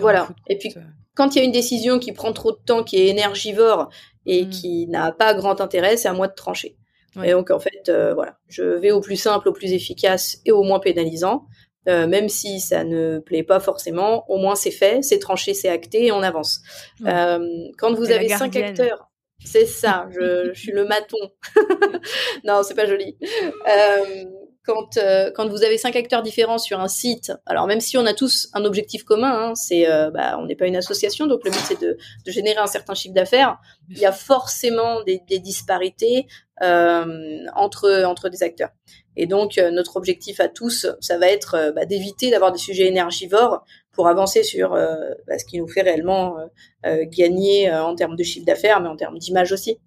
[0.00, 0.28] Voilà.
[0.48, 0.74] Et puis
[1.14, 3.90] quand il y a une décision qui prend trop de temps, qui est énergivore
[4.26, 4.50] et mm.
[4.50, 6.76] qui n'a pas grand intérêt, c'est à moi de trancher.
[7.22, 10.52] Et donc en fait, euh, voilà, je vais au plus simple, au plus efficace et
[10.52, 11.44] au moins pénalisant.
[11.88, 15.68] Euh, même si ça ne plaît pas forcément, au moins c'est fait, c'est tranché, c'est
[15.68, 16.60] acté et on avance.
[17.04, 17.40] Euh,
[17.76, 19.10] quand vous avez cinq acteurs,
[19.44, 21.18] c'est ça, je, je, suis le maton.
[22.44, 23.18] non, c'est pas joli.
[23.22, 24.24] Euh,
[24.64, 28.06] quand euh, quand vous avez cinq acteurs différents sur un site, alors même si on
[28.06, 31.44] a tous un objectif commun, hein, c'est euh, bah, on n'est pas une association, donc
[31.44, 33.58] le but c'est de, de, générer un certain chiffre d'affaires.
[33.90, 36.26] Il y a forcément des, des disparités
[36.62, 38.70] euh, entre entre des acteurs.
[39.16, 42.86] Et donc euh, notre objectif à tous, ça va être bah, d'éviter d'avoir des sujets
[42.86, 46.36] énergivores pour avancer sur bah, ce qui nous fait réellement
[46.84, 49.78] gagner en termes de chiffre d'affaires, mais en termes d'image aussi.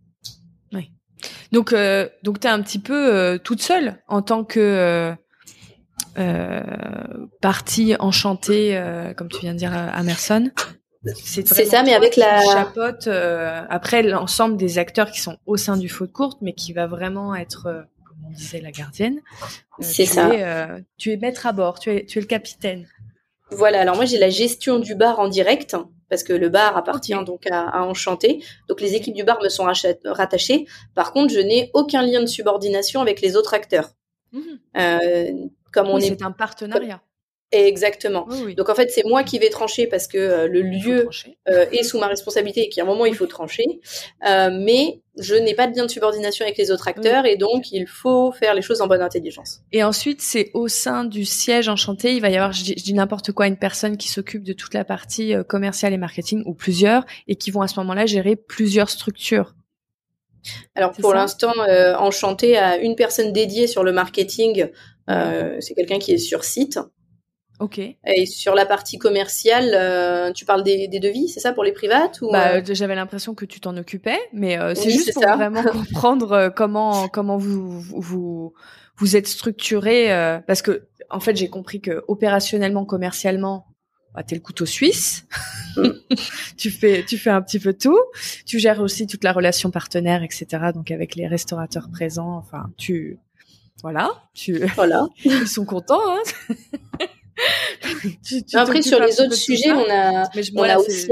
[1.55, 5.13] Donc, euh, donc tu es un petit peu euh, toute seule en tant que euh,
[6.19, 6.61] euh
[7.39, 8.81] partie enchantée,
[9.15, 10.51] comme tu viens de dire à Merson.
[11.13, 15.87] C'est ça, mais avec la chapote après l'ensemble des acteurs qui sont au sein du
[15.87, 19.21] faux de courte, mais qui va vraiment être, comme on disait, la gardienne.
[19.79, 20.31] C'est ça.
[20.97, 22.85] tu es maître à bord, tu es, tu es le capitaine.
[23.51, 25.77] Voilà, alors moi j'ai la gestion du bar en direct
[26.09, 28.43] parce que le bar appartient donc à, Enchanté.
[28.67, 29.67] Donc les équipes du bar me sont
[30.05, 30.65] rattachées.
[30.93, 33.89] Par contre, je n'ai aucun lien de subordination avec les autres acteurs.
[34.31, 34.39] Mmh.
[34.77, 35.31] Euh,
[35.71, 37.01] comme on est, c'est un partenariat.
[37.55, 38.27] Exactement.
[38.57, 41.07] Donc en fait, c'est moi qui vais trancher parce que euh, le lieu
[41.47, 43.63] euh, est sous ma responsabilité et qu'à un moment il faut trancher.
[44.27, 47.71] Euh, mais je n'ai pas de lien de subordination avec les autres acteurs et donc
[47.71, 49.61] il faut faire les choses en bonne intelligence.
[49.71, 53.31] Et ensuite, c'est au sein du siège enchanté, il va y avoir, je dis, n'importe
[53.31, 57.35] quoi, une personne qui s'occupe de toute la partie commerciale et marketing ou plusieurs et
[57.35, 59.55] qui vont à ce moment-là gérer plusieurs structures.
[60.75, 61.53] Alors pour l'instant,
[61.97, 64.67] Enchanté a une personne dédiée sur le marketing.
[65.07, 66.79] c'est quelqu'un qui est sur site.
[67.59, 67.79] Ok.
[67.79, 72.21] Et sur la partie commerciale, euh, tu parles des, devis, c'est ça pour les privates
[72.21, 75.63] ou bah, euh J'avais l'impression que tu t'en occupais, mais euh, c'est juste pour vraiment
[75.71, 78.53] comprendre comment comment vous vous
[78.97, 80.07] vous êtes structuré,
[80.47, 83.67] parce que en fait j'ai compris que opérationnellement, commercialement,
[84.13, 85.25] bah, t'es le couteau suisse.
[85.77, 85.89] Mm.
[86.57, 87.99] tu fais tu fais un petit peu tout.
[88.45, 90.71] Tu gères aussi toute la relation partenaire, etc.
[90.73, 93.19] Donc avec les restaurateurs présents, enfin tu
[93.81, 96.01] voilà, tu voilà, ils sont contents.
[96.01, 97.05] Hein
[98.53, 101.07] Après, sur les autres sujets, on a, Mais on a aussi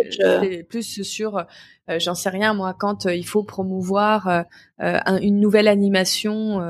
[0.70, 1.46] plus sur,
[1.90, 4.46] euh, j'en sais rien moi, quand euh, il faut promouvoir
[4.82, 6.62] euh, une nouvelle animation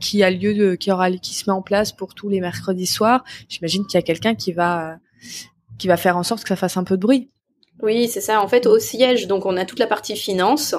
[0.00, 2.86] qui a lieu, de, qui aura, qui se met en place pour tous les mercredis
[2.86, 3.24] soirs.
[3.48, 4.96] J'imagine qu'il y a quelqu'un qui va,
[5.78, 7.30] qui va faire en sorte que ça fasse un peu de bruit.
[7.80, 8.40] Oui, c'est ça.
[8.40, 10.74] En fait, au siège, donc on a toute la partie finance,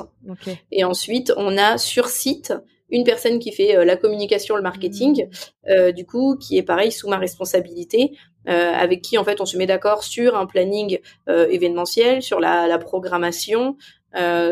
[0.72, 2.54] et ensuite on a sur site
[2.90, 5.70] une personne qui fait euh, la communication, le marketing, mmh.
[5.70, 8.18] euh, du coup, qui est pareil sous ma responsabilité,
[8.48, 12.78] euh, avec qui en fait on se met d'accord sur un planning événementiel, sur la,
[12.78, 13.78] programmation,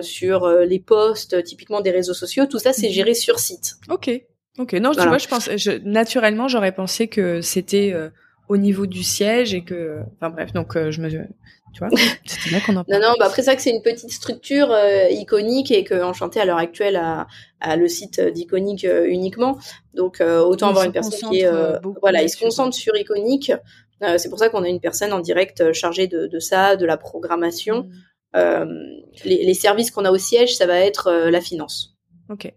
[0.01, 2.45] sur les posts, typiquement des réseaux sociaux.
[2.45, 2.93] Tout ça, c'est mmh.
[2.93, 3.75] géré sur site.
[3.89, 4.09] Ok.
[4.59, 4.73] Ok.
[4.73, 7.93] Non, tu vois, je pense, je, naturellement, j'aurais pensé que c'était
[8.47, 11.09] au niveau du siège et que, enfin bref, donc je me,
[11.73, 11.89] tu vois,
[12.25, 15.07] c'était là qu'on en Non, non, bah après, vrai que c'est une petite structure euh,
[15.09, 17.27] iconique et que Enchanté, à l'heure actuelle, a,
[17.59, 19.57] a le site d'Iconique euh, uniquement.
[19.93, 21.51] Donc, euh, autant avoir une personne qui est.
[22.01, 23.51] voilà, il se concentre sur Iconique.
[24.17, 26.97] c'est pour ça qu'on a une personne en direct chargée de, de ça, de la
[26.97, 27.87] programmation.
[28.33, 28.65] Mm.
[29.25, 31.97] Les, les, services qu'on a au siège, ça va être la finance.
[32.29, 32.51] Ok.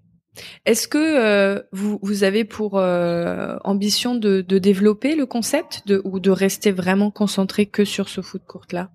[0.64, 6.31] Est-ce que vous, vous, avez pour ambition de, de, développer le concept de, ou de
[6.31, 8.90] rester vraiment concentré que sur ce foot court là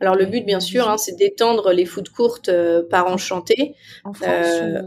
[0.00, 3.74] alors le but, bien sûr, hein, c'est d'étendre les foot courtes euh, par enchanté.
[4.04, 4.82] En France euh,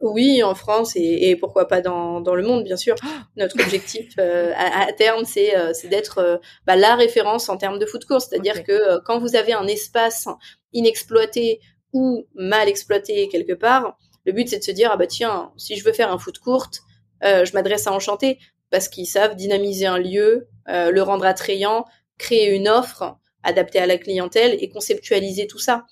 [0.00, 2.94] Oui, en France et, pourquoi pas dans, le monde, bien sûr.
[3.02, 5.54] Ah Notre objectif euh, à, terme, c'est
[5.88, 8.20] d'être bah, la référence en termes de foot court.
[8.20, 10.28] C'est-à-dire que quand vous avez un espace
[10.72, 11.60] inexploité
[11.92, 15.76] ou mal exploité quelque part, le but c'est de se dire ah bah tiens, si
[15.76, 16.80] je veux faire un foot courte,
[17.22, 18.38] je m'adresse à Enchanté
[18.70, 21.84] parce qu'ils savent dynamiser un lieu, le rendre attrayant,
[22.18, 25.84] créer une offre adapté à la clientèle et conceptualiser tout ça.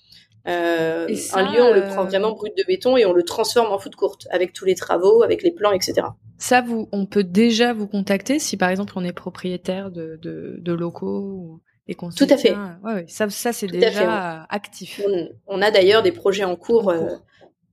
[0.45, 3.71] Euh, un lieu, on le prend euh, vraiment brut de béton et on le transforme
[3.71, 6.07] en foot courte avec tous les travaux, avec les plans, etc.
[6.37, 10.73] Ça, vous, on peut déjà vous contacter si par exemple on est propriétaire de, de,
[10.73, 12.55] locaux et qu'on Tout à fait.
[12.83, 15.01] Ouais, ça, ça c'est déjà actif.
[15.47, 17.07] On, a d'ailleurs des projets en cours, euh,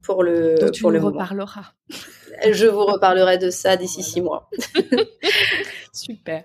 [0.03, 1.73] pour le Donc tu le reparleras.
[2.51, 4.49] Je vous reparlerai de ça d'ici six mois.
[5.93, 6.45] Super.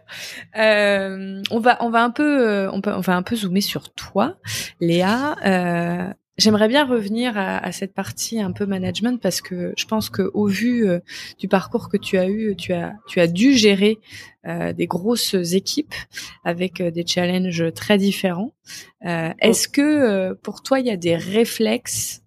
[0.58, 4.38] Euh, on va on va un peu euh, on, va un peu zoomer sur toi,
[4.79, 5.36] Léa.
[5.45, 10.10] Euh, J'aimerais bien revenir à, à, cette partie un peu management parce que je pense
[10.10, 10.99] que au vu euh,
[11.39, 13.99] du parcours que tu as eu, tu as tu as dû gérer
[14.45, 15.95] euh, des grosses équipes
[16.43, 18.53] avec des challenges très différents.
[19.01, 22.23] Est-ce que pour toi il y a des réflexes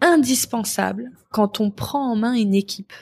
[0.00, 2.92] indispensables quand on prend en main une équipe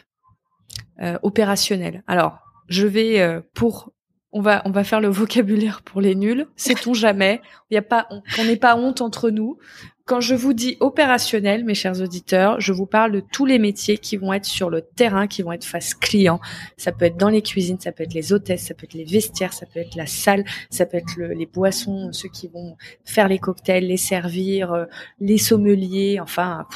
[1.23, 2.03] opérationnelle?
[2.09, 3.93] Alors je vais euh, pour
[4.33, 6.47] on va on va faire le vocabulaire pour les nuls.
[6.57, 7.41] Sait-on jamais?
[7.71, 9.59] Il y a pas on n'est pas honte entre nous.
[10.07, 13.97] Quand je vous dis opérationnel, mes chers auditeurs, je vous parle de tous les métiers
[13.97, 16.41] qui vont être sur le terrain, qui vont être face client.
[16.77, 19.05] Ça peut être dans les cuisines, ça peut être les hôtesses, ça peut être les
[19.05, 23.29] vestiaires, ça peut être la salle, ça peut être les boissons, ceux qui vont faire
[23.29, 24.85] les cocktails, les servir, euh,
[25.21, 26.67] les sommeliers, enfin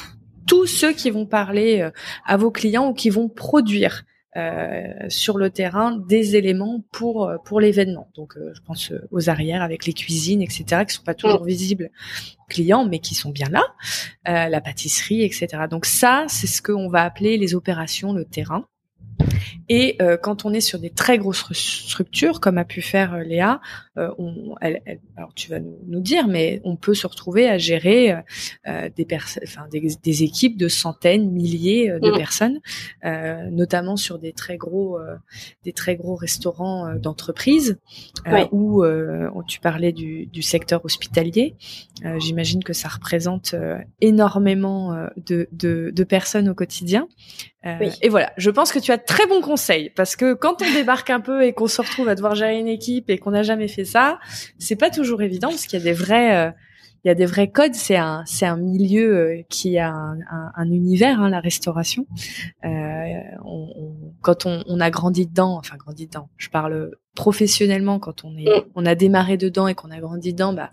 [0.47, 1.91] tous ceux qui vont parler euh,
[2.25, 4.05] à vos clients ou qui vont produire
[5.09, 8.09] sur le terrain des éléments pour euh, pour l'événement.
[8.15, 11.47] Donc euh, je pense aux arrières avec les cuisines, etc., qui sont pas toujours mm.
[11.47, 11.91] visibles
[12.49, 13.63] clients, mais qui sont bien là,
[14.25, 15.65] la pâtisserie, etc.
[15.69, 18.65] Donc ça, c'est ce qu'on va appeler les opérations, le terrain.
[19.69, 23.61] Et quand on est sur des très grosses structures, comme a pu faire Léa,
[23.95, 24.55] on,
[25.15, 28.15] alors tu vas nous, dire, mais on peut se retrouver à gérer
[28.65, 29.07] des,
[29.43, 32.17] enfin, des, équipes de centaines, milliers de mmh.
[32.17, 32.59] personnes,
[33.51, 34.97] notamment sur des très gros,
[35.63, 37.77] des très gros restaurants d'entreprise,
[38.51, 38.83] où
[39.47, 41.55] tu parlais du, du secteur hospitalier.
[42.17, 43.53] J'imagine que ça représente
[44.01, 47.07] énormément de, de, de personnes au quotidien.
[47.65, 50.71] Euh, et voilà, je pense que tu as très bons conseils parce que quand on
[50.71, 53.41] débarque un peu et qu'on se retrouve à devoir gérer une équipe et qu'on n'a
[53.41, 54.19] jamais fait ça,
[54.59, 56.51] c'est pas toujours évident parce qu'il y a des vrais, euh,
[57.03, 57.73] il y a des vrais codes.
[57.73, 60.19] C'est un, c'est un milieu euh, qui a un,
[60.55, 62.05] un, univers, hein, la restauration.
[62.63, 68.37] On, quand on, on, a grandi dedans, enfin grandi dedans, je parle professionnellement quand on
[68.37, 70.69] est, on a démarré dedans et qu'on a grandi dedans, bah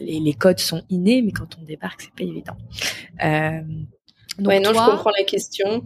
[0.00, 2.56] les, les, codes sont innés, mais quand on débarque, c'est pas évident.
[3.24, 3.62] Euh,
[4.38, 5.82] donc ouais, non, je comprends la question.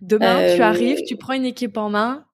[0.00, 2.24] Demain, tu euh, arrives, tu prends une équipe en main.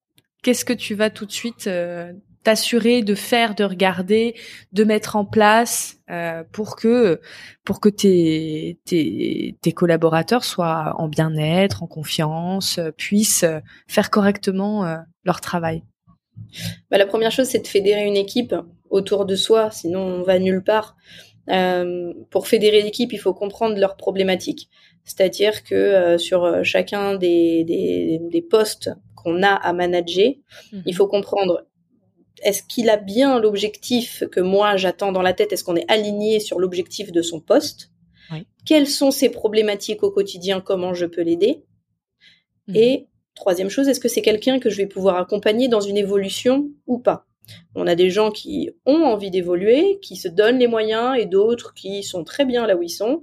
[0.42, 4.35] Qu'est-ce que tu vas tout de suite euh, t'assurer de faire, de regarder,
[4.72, 7.20] de mettre en place euh, pour que
[7.64, 13.46] pour que tes, tes, tes collaborateurs soient en bien-être, en confiance, puissent
[13.87, 15.85] faire correctement leur travail?
[16.90, 18.54] Bah, la première chose, c'est de fédérer une équipe
[18.90, 20.96] autour de soi, sinon on va nulle part.
[21.48, 24.68] Euh, pour fédérer l'équipe, il faut comprendre leurs problématiques.
[25.05, 30.33] C'est-à-dire que euh, sur euh, chacun des, des, des postes qu'on a à manager,
[30.73, 30.83] mhm.
[30.87, 31.67] il faut comprendre
[32.43, 35.53] est-ce qu'il a bien l'objectif que moi j'attends dans la tête?
[35.53, 37.91] Est-ce qu'on est aligné sur l'objectif de son poste?
[38.65, 40.61] Quelles sont ses problématiques au quotidien?
[40.61, 41.65] Comment je peux l'aider?
[42.69, 42.77] Mhm.
[42.77, 46.71] Et troisième chose, est-ce que c'est quelqu'un que je vais pouvoir accompagner dans une évolution
[46.87, 47.27] ou pas?
[47.75, 51.75] On a des gens qui ont envie d'évoluer, qui se donnent les moyens, et d'autres
[51.75, 53.21] qui sont très bien là où ils sont,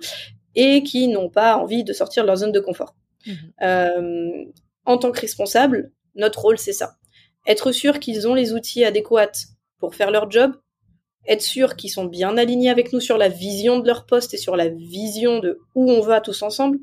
[0.55, 2.95] et qui n'ont pas envie de sortir de leur zone de confort.
[3.25, 3.35] Mhm.
[3.61, 4.45] Euh,
[4.85, 6.95] en tant que responsable, notre rôle, c'est ça.
[7.47, 10.53] Être sûr qu'ils ont les outils adéquats pour faire leur job,
[11.27, 14.37] être sûr qu'ils sont bien alignés avec nous sur la vision de leur poste et
[14.37, 16.79] sur la vision de où on va tous ensemble.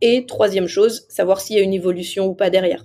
[0.00, 2.84] Et troisième chose, savoir s'il y a une évolution ou pas derrière.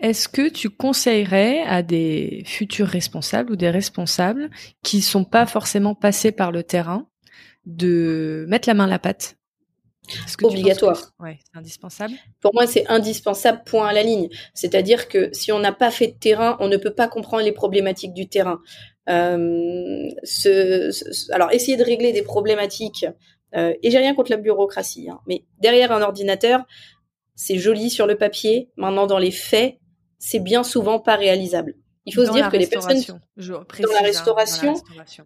[0.00, 4.50] Est-ce que tu conseillerais à des futurs responsables ou des responsables
[4.82, 7.06] qui sont pas forcément passés par le terrain
[7.66, 9.36] de mettre la main à la pâte
[10.42, 11.12] Obligatoire.
[11.20, 12.14] Ouais, c'est indispensable?
[12.40, 14.28] Pour moi, c'est indispensable, point à la ligne.
[14.52, 17.52] C'est-à-dire que si on n'a pas fait de terrain, on ne peut pas comprendre les
[17.52, 18.60] problématiques du terrain.
[19.08, 20.08] Euh,
[21.30, 23.06] alors, essayer de régler des problématiques,
[23.54, 26.64] euh, et j'ai rien contre la bureaucratie, hein, mais derrière un ordinateur,
[27.34, 28.70] c'est joli sur le papier.
[28.76, 29.76] Maintenant, dans les faits,
[30.18, 31.76] c'est bien souvent pas réalisable.
[32.04, 33.00] Il faut se dire que les personnes
[33.36, 34.74] dans la restauration,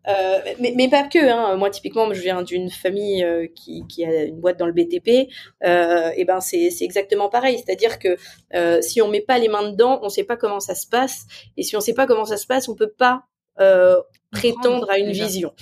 [0.08, 1.18] euh, mais, mais, pas que.
[1.18, 1.56] Hein.
[1.56, 5.32] Moi, typiquement, je viens d'une famille euh, qui, qui, a une boîte dans le BTP.
[5.64, 7.58] Euh, et ben, c'est exactement pareil.
[7.64, 8.16] C'est-à-dire que
[8.54, 11.24] euh, si on met pas les mains dedans, on sait pas comment ça se passe.
[11.56, 13.24] Et si on sait pas comment ça se passe, on peut pas
[13.58, 15.54] euh, prétendre à une vision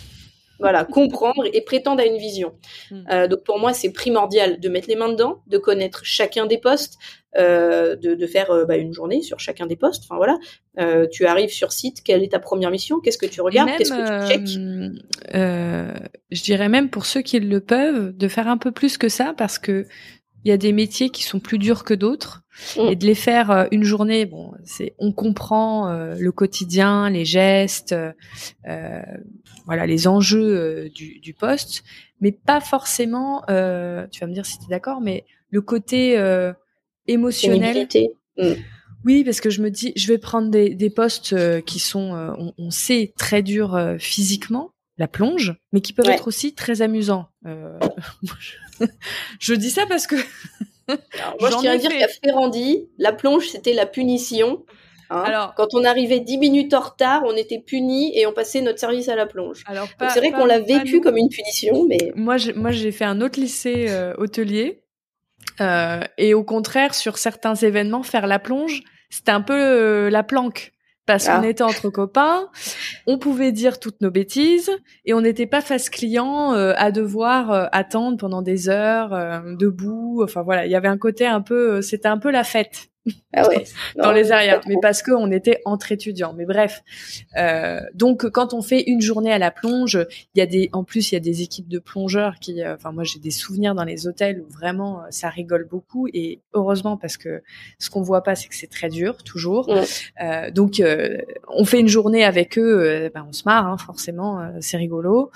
[0.60, 2.54] voilà, comprendre et prétendre à une vision.
[2.90, 3.02] Hmm.
[3.10, 6.58] Euh, donc pour moi, c'est primordial de mettre les mains dedans, de connaître chacun des
[6.58, 6.98] postes,
[7.36, 10.04] euh, de, de, faire euh, bah, une journée sur chacun des postes.
[10.04, 10.38] Enfin voilà,
[10.78, 13.00] euh, tu arrives sur site, quelle est ta première mission?
[13.00, 13.70] Qu'est-ce que tu regardes?
[13.76, 14.60] Qu'est-ce que tu checkes?
[16.30, 19.34] Je dirais même pour ceux qui le peuvent, de faire un peu plus que ça,
[19.36, 19.86] parce que
[20.44, 22.44] il y a des métiers qui sont plus durs que d'autres.
[22.76, 22.80] Mm.
[22.90, 27.24] et de les faire euh, une journée bon c'est on comprend euh, le quotidien les
[27.24, 27.96] gestes
[28.68, 29.02] euh,
[29.66, 31.82] voilà les enjeux du, du, poste.
[32.20, 36.16] Mais pas forcément tu vas me dire si tu es d'accord mais le côté
[37.06, 37.88] émotionnel.
[38.36, 38.52] Mm.
[39.04, 42.52] oui parce que je me dis je vais prendre des, des postes qui sont on,
[42.58, 47.28] on, sait très durs physiquement la plonge mais qui peuvent être aussi très amusants
[49.40, 50.16] je dis ça parce que.
[51.40, 54.64] moi, je tiens à dire qu'à Ferrandi, la plonge, c'était la punition.
[55.10, 55.22] Hein.
[55.24, 58.78] Alors, quand on arrivait 10 minutes en retard, on était puni et on passait notre
[58.78, 59.62] service à la plonge.
[59.66, 63.20] Alors, c'est vrai qu'on l'a vécu comme une punition, mais moi, moi, j'ai fait un
[63.20, 64.84] autre lycée euh, hôtelier
[65.60, 70.22] euh, et au contraire, sur certains événements, faire la plonge, c'était un peu euh, la
[70.22, 70.72] planque
[71.06, 71.46] parce qu'on ah.
[71.46, 72.48] était entre copains,
[73.06, 74.70] on pouvait dire toutes nos bêtises
[75.04, 79.54] et on n'était pas face client euh, à devoir euh, attendre pendant des heures euh,
[79.56, 80.22] debout.
[80.22, 82.88] Enfin voilà, il y avait un côté un peu, c'était un peu la fête.
[83.34, 83.64] Ah ouais.
[83.96, 86.32] dans les arrières, mais parce qu'on était entre étudiants.
[86.32, 86.82] Mais bref,
[87.36, 90.84] euh, donc quand on fait une journée à la plonge, il y a des, en
[90.84, 93.74] plus il y a des équipes de plongeurs qui, euh, enfin moi j'ai des souvenirs
[93.74, 97.42] dans les hôtels où vraiment euh, ça rigole beaucoup et heureusement parce que
[97.78, 99.68] ce qu'on voit pas c'est que c'est très dur toujours.
[100.22, 104.50] Euh, donc euh, on fait une journée avec eux, ben, on se marre hein, forcément,
[104.60, 105.30] c'est rigolo.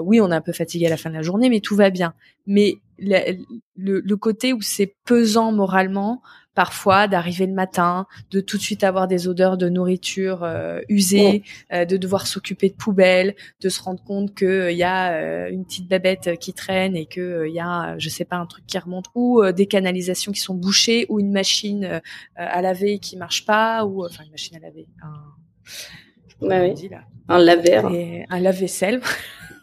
[0.00, 1.90] oui on est un peu fatigué à la fin de la journée, mais tout va
[1.90, 2.14] bien.
[2.46, 6.22] Mais le, le côté où c'est pesant moralement
[6.60, 11.42] parfois d'arriver le matin, de tout de suite avoir des odeurs de nourriture euh, usée,
[11.72, 15.64] euh, de devoir s'occuper de poubelles, de se rendre compte que il y a une
[15.64, 18.76] petite babette qui traîne et que il y a, je sais pas, un truc qui
[18.76, 22.02] remonte, ou des canalisations qui sont bouchées, ou une machine
[22.36, 26.88] à laver qui marche pas, ou enfin une machine à laver, un, ouais, oui.
[26.90, 27.04] là.
[27.28, 27.90] un laveur,
[28.28, 29.00] un lave-vaisselle.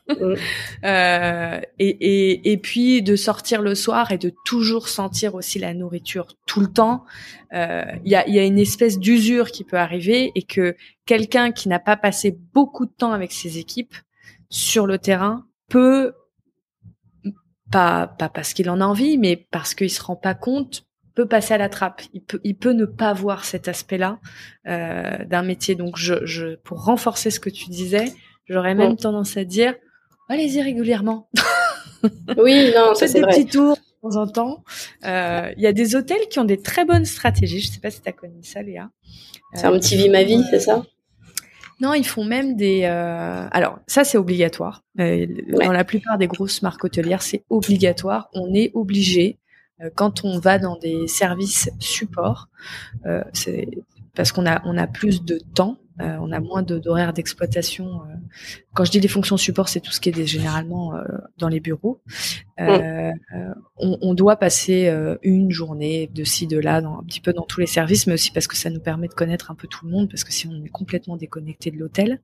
[0.10, 0.34] Mm.
[0.86, 5.74] euh, et, et, et, puis de sortir le soir et de toujours sentir aussi la
[5.74, 7.04] nourriture tout le temps.
[7.54, 11.52] Euh, il y, a, y, a, une espèce d'usure qui peut arriver et que quelqu'un
[11.52, 13.96] qui n'a pas passé beaucoup de temps avec ses équipes
[14.50, 16.14] sur le terrain peut
[17.72, 20.88] pas pas parce qu'il en a envie, mais parce qu'il se rend pas compte
[21.18, 22.04] peut passer à la trappe.
[22.14, 24.20] Il peut, il peut ne pas voir cet aspect-là
[24.68, 25.74] euh, d'un métier.
[25.74, 28.14] Donc, je, je, pour renforcer ce que tu disais,
[28.46, 28.98] j'aurais même mm.
[28.98, 29.74] tendance à dire
[30.30, 31.30] allez-y régulièrement.
[32.38, 34.64] Oui, non, c'est des petits tours de temps en temps.
[35.04, 37.60] Euh, il y a des hôtels qui ont des très bonnes stratégies.
[37.60, 38.92] Je sais pas si tu as connu ça, Léa.
[39.56, 40.84] C'est un petit vie ma vie, c'est ça?
[41.80, 42.84] Non, ils font même des.
[42.84, 43.48] Euh...
[43.52, 44.84] Alors ça, c'est obligatoire.
[45.00, 48.30] Euh, dans la plupart des grosses marques hôtelières, c'est obligatoire.
[48.34, 49.40] On est obligé
[49.82, 52.50] euh, quand on va dans des services support,
[53.06, 53.68] euh, c'est
[54.16, 58.02] parce qu'on a on a plus de temps euh, on a moins d'horaires d'exploitation.
[58.04, 58.16] Euh.
[58.74, 61.04] Quand je dis les fonctions support, c'est tout ce qui est généralement euh,
[61.40, 62.02] dans les bureaux.
[62.60, 63.14] Mm.
[63.78, 64.92] On, on, doit passer
[65.22, 68.14] une journée de ci, de là, dans, un petit peu dans tous les services, mais
[68.14, 70.34] aussi parce que ça nous permet de connaître un peu tout le monde, parce que
[70.34, 72.20] si on est complètement déconnecté de l'hôtel.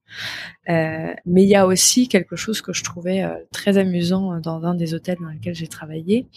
[0.67, 4.95] mais il y a aussi quelque chose que je trouvais très amusant dans un des
[4.95, 6.27] hôtels dans lesquels j'ai travaillé,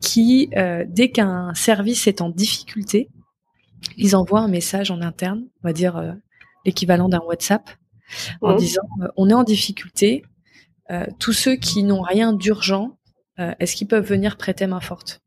[0.00, 0.48] qui,
[0.88, 3.10] dès qu'un service est en difficulté,
[3.98, 6.16] ils envoient un message en interne, on va dire
[6.66, 7.70] l'équivalent d'un WhatsApp,
[8.42, 8.56] en mmh.
[8.58, 10.24] disant euh, on est en difficulté.
[10.90, 12.98] Euh, tous ceux qui n'ont rien d'urgent,
[13.40, 15.20] euh, est-ce qu'ils peuvent venir prêter main forte?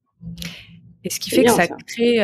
[1.04, 2.18] Et ce qui fait que ça, crée,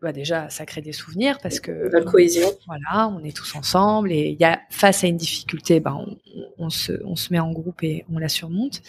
[0.00, 2.48] bah déjà, ça crée des souvenirs parce que la cohésion.
[2.66, 6.18] Voilà, on est tous ensemble et il y a face à une difficulté, ben on,
[6.56, 8.80] on, se, on se met en groupe et on la surmonte.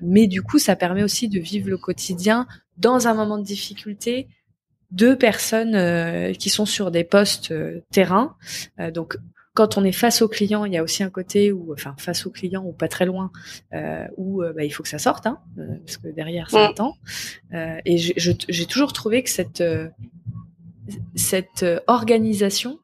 [0.00, 4.28] mais du coup, ça permet aussi de vivre le quotidien dans un moment de difficulté
[4.90, 8.36] deux personnes euh, qui sont sur des postes euh, terrain.
[8.80, 9.16] Euh, donc
[9.54, 12.26] quand on est face au client, il y a aussi un côté où, enfin, face
[12.26, 13.30] au client ou pas très loin,
[14.18, 16.98] où bah, il faut que ça sorte, hein, parce que derrière ça attend.
[17.54, 19.64] et j'ai toujours trouvé que cette
[21.14, 22.80] cette organisation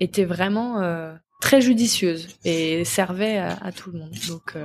[0.00, 0.82] était vraiment
[1.40, 4.14] très judicieuse et servait à, à tout le monde.
[4.26, 4.56] Donc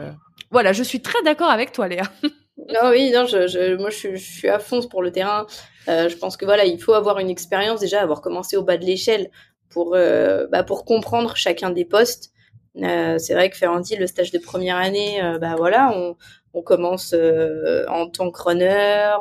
[0.49, 2.11] voilà, je suis très d'accord avec toi, Léa.
[2.69, 5.47] Non, oui, non, je, je, moi je suis, je suis à fond pour le terrain.
[5.87, 8.77] Euh, je pense que voilà, il faut avoir une expérience déjà, avoir commencé au bas
[8.77, 9.31] de l'échelle
[9.69, 12.31] pour, euh, bah, pour comprendre chacun des postes.
[12.77, 16.15] Euh, c'est vrai que Ferrandi, le stage de première année, euh, bah voilà, on,
[16.53, 19.15] on commence euh, en tant que runner,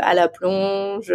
[0.00, 1.12] à la plonge,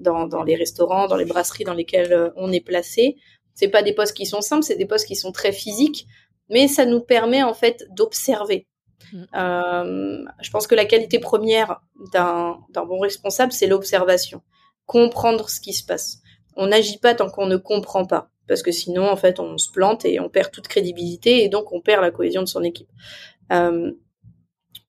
[0.00, 3.16] dans, dans les restaurants, dans les brasseries dans lesquelles on est placé.
[3.54, 6.06] C'est pas des postes qui sont simples, c'est des postes qui sont très physiques,
[6.50, 8.66] mais ça nous permet en fait d'observer.
[9.12, 9.24] Mm.
[9.34, 11.80] Euh, je pense que la qualité première
[12.12, 14.42] d'un bon responsable, c'est l'observation,
[14.86, 16.18] comprendre ce qui se passe.
[16.56, 19.70] On n'agit pas tant qu'on ne comprend pas, parce que sinon, en fait, on se
[19.70, 22.88] plante et on perd toute crédibilité et donc on perd la cohésion de son équipe.
[23.52, 23.92] Euh,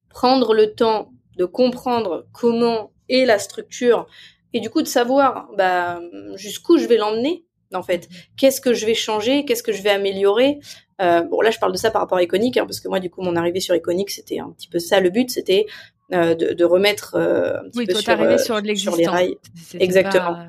[0.09, 4.07] prendre le temps de comprendre comment est la structure
[4.53, 6.01] et du coup de savoir bah,
[6.35, 8.07] jusqu'où je vais l'emmener en fait.
[8.37, 9.45] Qu'est-ce que je vais changer?
[9.45, 10.59] Qu'est-ce que je vais améliorer?
[11.01, 12.99] Euh, Bon, là, je parle de ça par rapport à Iconic, hein, parce que moi,
[12.99, 15.65] du coup, mon arrivée sur Iconic, c'était un petit peu ça le but, c'était
[16.13, 19.07] euh, de, de, remettre euh, un petit oui, peu toi, sur, euh, sur, sur, les
[19.07, 19.37] rails.
[19.77, 20.35] Exactement.
[20.35, 20.47] Pas,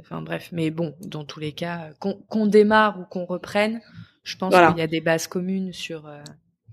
[0.00, 3.80] enfin bref, mais bon, dans tous les cas, qu'on démarre ou qu'on reprenne,
[4.24, 6.06] je pense qu'il y a des bases communes sur.
[6.06, 6.22] Euh,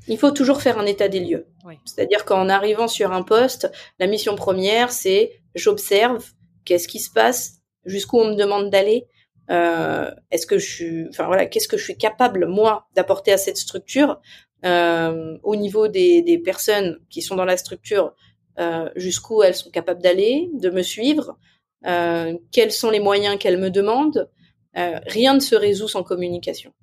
[0.08, 1.46] il faut toujours faire un état des lieux.
[1.66, 1.76] Oui.
[1.86, 6.26] C'est-à-dire qu'en arrivant sur un poste, la mission première, c'est j'observe
[6.64, 9.08] qu'est-ce qui se passe, jusqu'où on me demande d'aller,
[9.52, 13.38] euh, est-ce que je suis, enfin voilà, qu'est-ce que je suis capable moi d'apporter à
[13.38, 14.20] cette structure
[14.66, 18.16] euh, au niveau des, des, personnes qui sont dans la structure,
[18.60, 21.38] euh, jusqu'où elles sont capables d'aller, de me suivre,
[21.86, 24.30] euh, quels sont les moyens qu'elles me demandent.
[24.78, 26.74] Euh, rien ne se résout sans communication.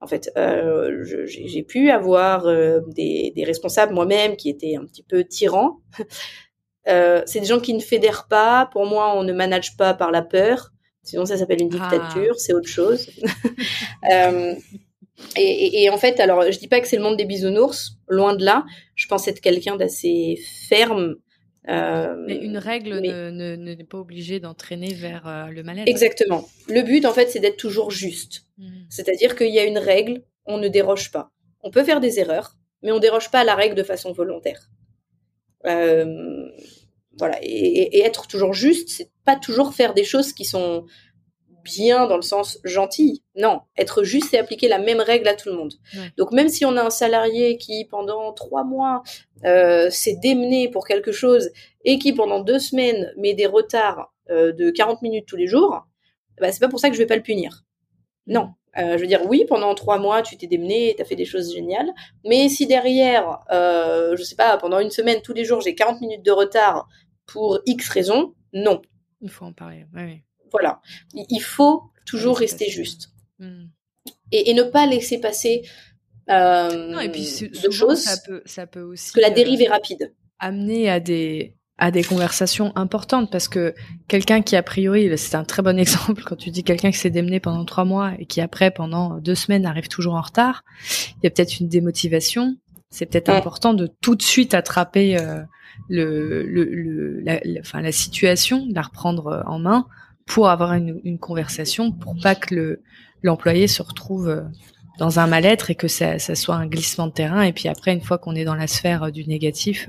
[0.00, 2.44] En fait, euh, j'ai pu avoir
[2.88, 5.80] des, des, responsables moi-même qui étaient un petit peu tyrans.
[6.86, 8.68] c'est des gens qui ne fédèrent pas.
[8.72, 10.71] Pour moi, on ne manage pas par la peur.
[11.02, 11.88] Sinon, ça s'appelle une ah.
[11.90, 13.10] dictature, c'est autre chose.
[14.12, 14.54] euh,
[15.36, 17.98] et, et, et, en fait, alors, je dis pas que c'est le monde des bisounours,
[18.08, 18.64] loin de là.
[18.94, 20.38] Je pense être quelqu'un d'assez
[20.68, 21.16] ferme.
[21.68, 25.88] Euh, mais une règle n'est ne, ne, pas obligée d'entraîner vers euh, le mal-être.
[25.88, 26.48] Exactement.
[26.68, 28.46] Le but, en fait, c'est d'être toujours juste.
[28.58, 28.70] Mmh.
[28.90, 31.30] C'est-à-dire qu'il y a une règle, on ne déroge pas.
[31.62, 34.68] On peut faire des erreurs, mais on déroge pas à la règle de façon volontaire.
[35.66, 36.48] Euh,
[37.18, 40.86] voilà, et, être toujours juste, c'est pas toujours faire des choses qui sont
[41.64, 43.22] bien dans le sens gentil.
[43.36, 45.74] Non, être juste, c'est appliquer la même règle à tout le monde.
[46.16, 49.02] Donc même si on a un salarié qui pendant trois mois
[49.44, 51.50] euh, s'est démené pour quelque chose
[51.84, 55.86] et qui pendant deux semaines met des retards euh, de 40 minutes tous les jours,
[56.40, 57.64] bah, c'est pas pour ça que je vais pas le punir.
[58.26, 58.50] Non.
[58.78, 61.24] Euh, je veux dire, oui, pendant trois mois, tu t'es démené, tu as fait des
[61.24, 61.90] choses géniales.
[62.24, 66.00] Mais si derrière, euh, je sais pas, pendant une semaine, tous les jours, j'ai 40
[66.00, 66.88] minutes de retard
[67.26, 68.80] pour X raisons, non.
[69.20, 69.86] Il faut en parler.
[70.50, 70.80] Voilà.
[71.14, 73.10] Il faut toujours rester juste.
[73.38, 73.66] Hmm.
[74.32, 75.62] Et, ne pas laisser passer
[76.30, 78.02] euh, et puis, de choses.
[78.02, 79.04] Ça peut, ça peut aussi.
[79.04, 80.14] Parce que la dérive est rapide.
[80.38, 83.74] Amener à des, à des conversations importantes parce que
[84.08, 87.10] quelqu'un qui a priori, c'est un très bon exemple quand tu dis quelqu'un qui s'est
[87.10, 90.64] démené pendant trois mois et qui après pendant deux semaines arrive toujours en retard,
[91.16, 92.56] il y a peut-être une démotivation.
[92.90, 95.42] C'est peut-être important de tout de suite attraper euh,
[95.88, 99.86] le, le, la, enfin, la situation, la reprendre euh, en main
[100.26, 102.82] pour avoir une, une conversation, pour pas que le
[103.22, 104.42] l'employé se retrouve euh,
[104.98, 107.42] dans un mal-être et que ça, ça, soit un glissement de terrain.
[107.42, 109.88] Et puis après, une fois qu'on est dans la sphère du négatif,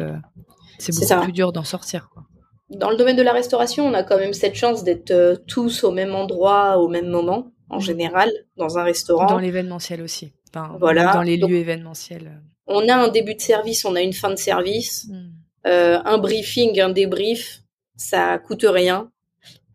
[0.79, 2.09] c'est beaucoup plus dur d'en sortir.
[2.09, 2.23] Quoi.
[2.69, 5.83] Dans le domaine de la restauration, on a quand même cette chance d'être euh, tous
[5.83, 7.81] au même endroit, au même moment, en mm.
[7.81, 9.27] général, dans un restaurant.
[9.27, 10.33] Dans l'événementiel aussi.
[10.79, 11.13] voilà.
[11.13, 12.41] Dans les lieux événementiels.
[12.67, 15.31] On a un début de service, on a une fin de service, mm.
[15.67, 17.61] euh, un briefing, un débrief,
[17.95, 19.11] ça coûte rien.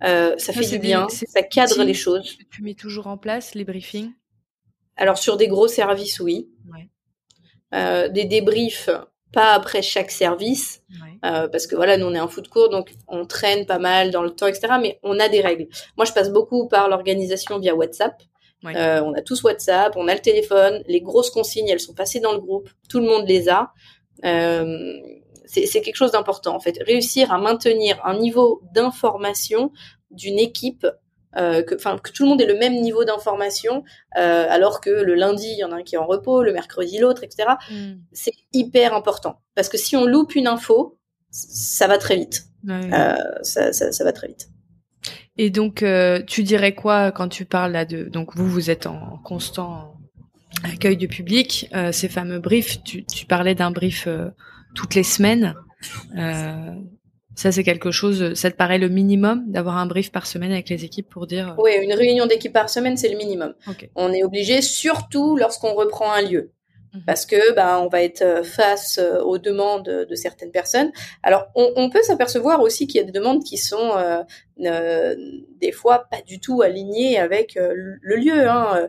[0.05, 2.37] Euh, ça, fait du bien, ça cadre les choses.
[2.51, 4.13] Tu mets toujours en place les briefings?
[4.97, 6.49] Alors sur des gros services, oui.
[7.73, 8.91] des débriefs,
[9.33, 10.83] pas après chaque service,
[11.25, 14.11] euh, parce que voilà, nous on est un foot court, donc on traîne pas mal
[14.11, 14.75] dans le temps, etc.
[14.81, 15.69] Mais on a des règles.
[15.97, 18.15] Moi, je passe beaucoup par l'organisation via WhatsApp.
[18.65, 22.21] Euh, on a tous WhatsApp, on a le téléphone, les grosses consignes, elles sont passées
[22.21, 23.73] dans le groupe, tout le monde les a.
[24.25, 24.95] Euh,
[25.47, 26.79] c'est quelque chose d'important en fait.
[26.85, 29.73] Réussir à maintenir un niveau d'information
[30.11, 30.87] d'une équipe
[31.37, 31.75] euh, que,
[32.11, 33.85] tout le monde ait le même niveau d'information,
[34.17, 36.53] euh, alors que le lundi, il y en a un qui est en repos, le
[36.53, 37.51] mercredi, l'autre, etc.
[37.71, 37.99] Hmm.
[38.13, 39.41] C'est hyper important.
[39.55, 40.99] Parce que si on loupe une info,
[41.31, 42.45] ça va très vite.
[42.69, 44.49] Euh, ça, ça, ça, va très vite.
[45.37, 45.85] Et donc,
[46.27, 48.05] tu dirais quoi quand tu parles là de...
[48.05, 49.95] Donc, vous, vous êtes en constant
[50.65, 54.09] accueil du public, ces fameux briefs, tu, tu parlais d'un brief
[54.75, 55.55] toutes les semaines.
[57.39, 60.53] Euh, ça, c'est quelque chose, ça te paraît le minimum d'avoir un brief par semaine
[60.53, 63.55] avec les équipes pour dire Oui, une réunion d'équipe par semaine, c'est le minimum.
[63.95, 66.53] On est obligé, surtout lorsqu'on reprend un lieu.
[66.95, 67.03] Mhm.
[67.07, 70.91] Parce que ben on va être euh, face euh, aux demandes de certaines personnes.
[71.23, 74.23] Alors on, on peut s'apercevoir aussi qu'il y a des demandes qui sont euh,
[74.65, 75.15] euh,
[75.61, 78.49] des fois pas du tout alignées avec le lieu.
[78.49, 78.89] Hein.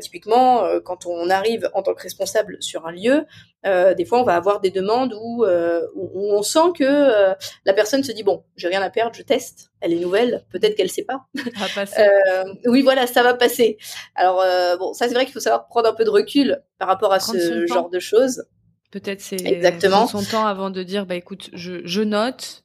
[0.00, 3.24] typiquement, quand on arrive en tant que responsable sur un lieu,
[3.66, 7.34] euh, des fois, on va avoir des demandes où, euh, où on sent que euh,
[7.64, 10.76] la personne se dit bon, j'ai rien à perdre, je teste, elle est nouvelle, peut-être
[10.76, 11.26] qu'elle sait pas.
[12.66, 13.78] oui, voilà, ça va passer.
[14.14, 14.44] Alors
[14.78, 17.20] bon, ça c'est vrai qu'il faut savoir prendre un peu de recul par rapport à
[17.20, 18.44] ce genre de choses.
[18.90, 22.64] Peut-être c'est exactement son temps avant de dire bah écoute, je, je note,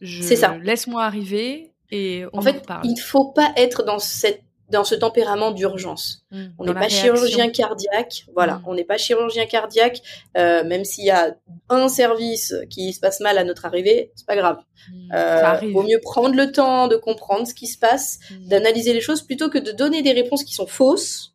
[0.00, 0.56] je ça.
[0.58, 5.50] laisse-moi arriver et on en fait, il faut pas être dans cette dans ce tempérament
[5.50, 6.24] d'urgence.
[6.30, 6.44] Mmh.
[6.58, 8.62] on n'est pas chirurgien cardiaque, voilà, mmh.
[8.66, 10.02] on n'est pas chirurgien cardiaque,
[10.36, 11.36] euh, même s'il y a
[11.70, 14.58] un service qui se passe mal à notre arrivée, c'est pas grave.
[14.90, 15.14] Mmh.
[15.14, 19.22] Euh, vaut mieux prendre le temps de comprendre ce qui se passe, d'analyser les choses
[19.22, 21.34] plutôt que de donner des réponses qui sont fausses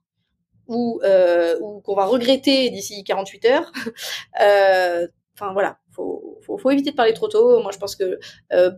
[0.67, 3.71] ou, euh, ou qu'on va regretter d'ici 48 heures.
[4.41, 7.61] Euh, enfin voilà, faut, faut, faut éviter de parler trop tôt.
[7.61, 8.19] Moi, je pense que
[8.51, 8.71] euh,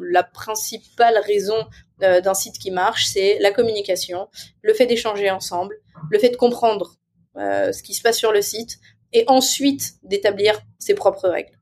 [0.00, 1.66] la principale raison
[2.02, 4.28] euh, d'un site qui marche, c'est la communication,
[4.62, 5.76] le fait d'échanger ensemble,
[6.10, 6.96] le fait de comprendre
[7.36, 8.78] euh, ce qui se passe sur le site,
[9.12, 11.58] et ensuite d'établir ses propres règles.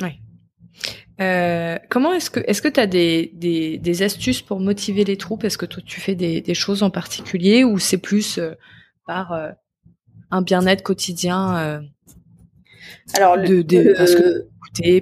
[0.00, 0.10] Oui.
[1.20, 5.16] Euh, comment est-ce que est-ce que tu as des, des, des, astuces pour motiver les
[5.16, 5.44] troupes?
[5.44, 8.40] Est-ce que toi tu fais des, des choses en particulier ou c'est plus
[9.06, 9.52] par
[10.30, 11.82] un bien-être quotidien
[13.14, 14.48] Alors le, de, parce que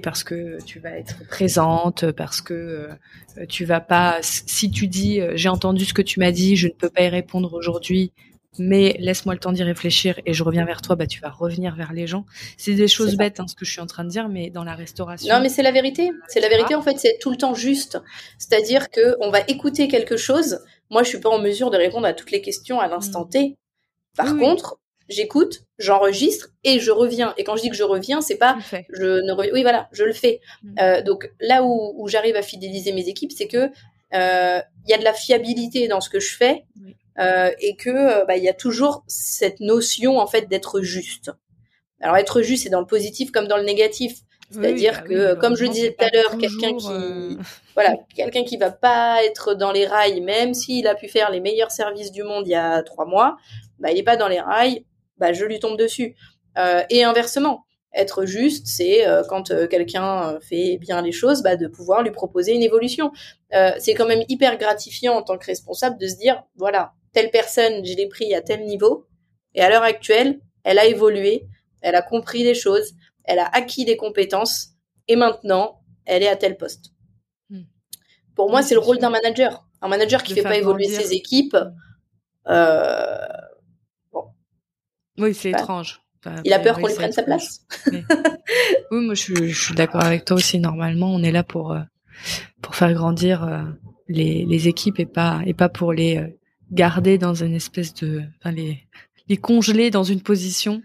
[0.03, 2.89] parce que tu vas être présente, parce que
[3.37, 4.17] euh, tu vas pas.
[4.21, 7.03] Si tu dis euh, j'ai entendu ce que tu m'as dit, je ne peux pas
[7.03, 8.11] y répondre aujourd'hui,
[8.59, 11.75] mais laisse-moi le temps d'y réfléchir et je reviens vers toi, bah tu vas revenir
[11.75, 12.25] vers les gens.
[12.57, 14.65] C'est des choses bêtes, hein, ce que je suis en train de dire, mais dans
[14.65, 15.33] la restauration.
[15.33, 16.11] Non, mais c'est la vérité.
[16.27, 16.75] C'est la vérité.
[16.75, 17.97] En fait, c'est tout le temps juste.
[18.37, 20.59] C'est-à-dire que on va écouter quelque chose.
[20.89, 23.29] Moi, je suis pas en mesure de répondre à toutes les questions à l'instant mm.
[23.29, 23.55] T.
[24.17, 24.80] Par contre,
[25.11, 27.33] j'écoute, j'enregistre et je reviens.
[27.37, 28.57] Et quand je dis que je reviens, c'est pas
[28.89, 30.39] je ne oui voilà, je le fais.
[30.63, 30.75] Mm.
[30.79, 33.69] Euh, donc là où, j'arrive à fidéliser mes équipes, c'est que
[34.13, 36.65] euh, il y a de la fiabilité dans ce que je fais
[37.19, 41.31] euh, et que bah, il y a toujours cette notion en fait d'être juste.
[42.01, 44.13] Alors être juste, c'est dans le positif comme dans le négatif.
[44.49, 47.37] C'est-à-dire bah que, comme je le disais tout à l'heure, quelqu'un qui,
[47.73, 51.39] voilà, quelqu'un qui va pas être dans les rails, même s'il a pu faire les
[51.39, 53.37] meilleurs services du monde il y a trois mois,
[53.79, 54.83] bah, il est pas dans les rails,
[55.21, 56.15] bah, je lui tombe dessus.
[56.57, 61.67] Euh, et inversement, être juste, c'est euh, quand quelqu'un fait bien les choses, bah, de
[61.67, 63.11] pouvoir lui proposer une évolution.
[63.79, 67.85] c'est quand même hyper gratifiant en tant que responsable de se dire, voilà, telle personne,
[67.85, 69.07] je l'ai pris à tel niveau,
[69.53, 71.47] et à l'heure actuelle, elle a évolué,
[71.81, 72.93] elle a compris les choses,
[73.23, 74.69] elle a acquis des compétences
[75.07, 76.91] et maintenant, elle est à tel poste.
[77.49, 77.63] Hmm.
[78.35, 79.67] Pour moi, c'est le rôle d'un manager.
[79.81, 81.55] Un manager qui ne fait pas évoluer ses équipes.
[81.55, 82.49] Hmm.
[82.49, 83.27] Euh.
[85.17, 86.01] Oui, c'est étrange.
[86.43, 87.65] il a peur qu'on lui prenne sa place.
[87.91, 88.01] oui,
[88.91, 90.59] moi je suis, d'accord avec toi aussi.
[90.59, 91.81] Normalement, on est là pour euh,
[92.61, 93.63] pour faire grandir euh,
[94.07, 96.37] les, les équipes et pas et pas pour les
[96.71, 98.87] garder dans une espèce de, enfin les
[99.27, 100.81] les congeler dans une position.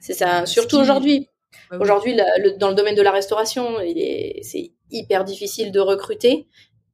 [0.00, 0.46] C'est ça.
[0.46, 1.28] Surtout aujourd'hui.
[1.80, 2.14] Aujourd'hui,
[2.60, 3.78] dans le domaine de la restauration,
[4.42, 6.46] c'est hyper difficile de recruter,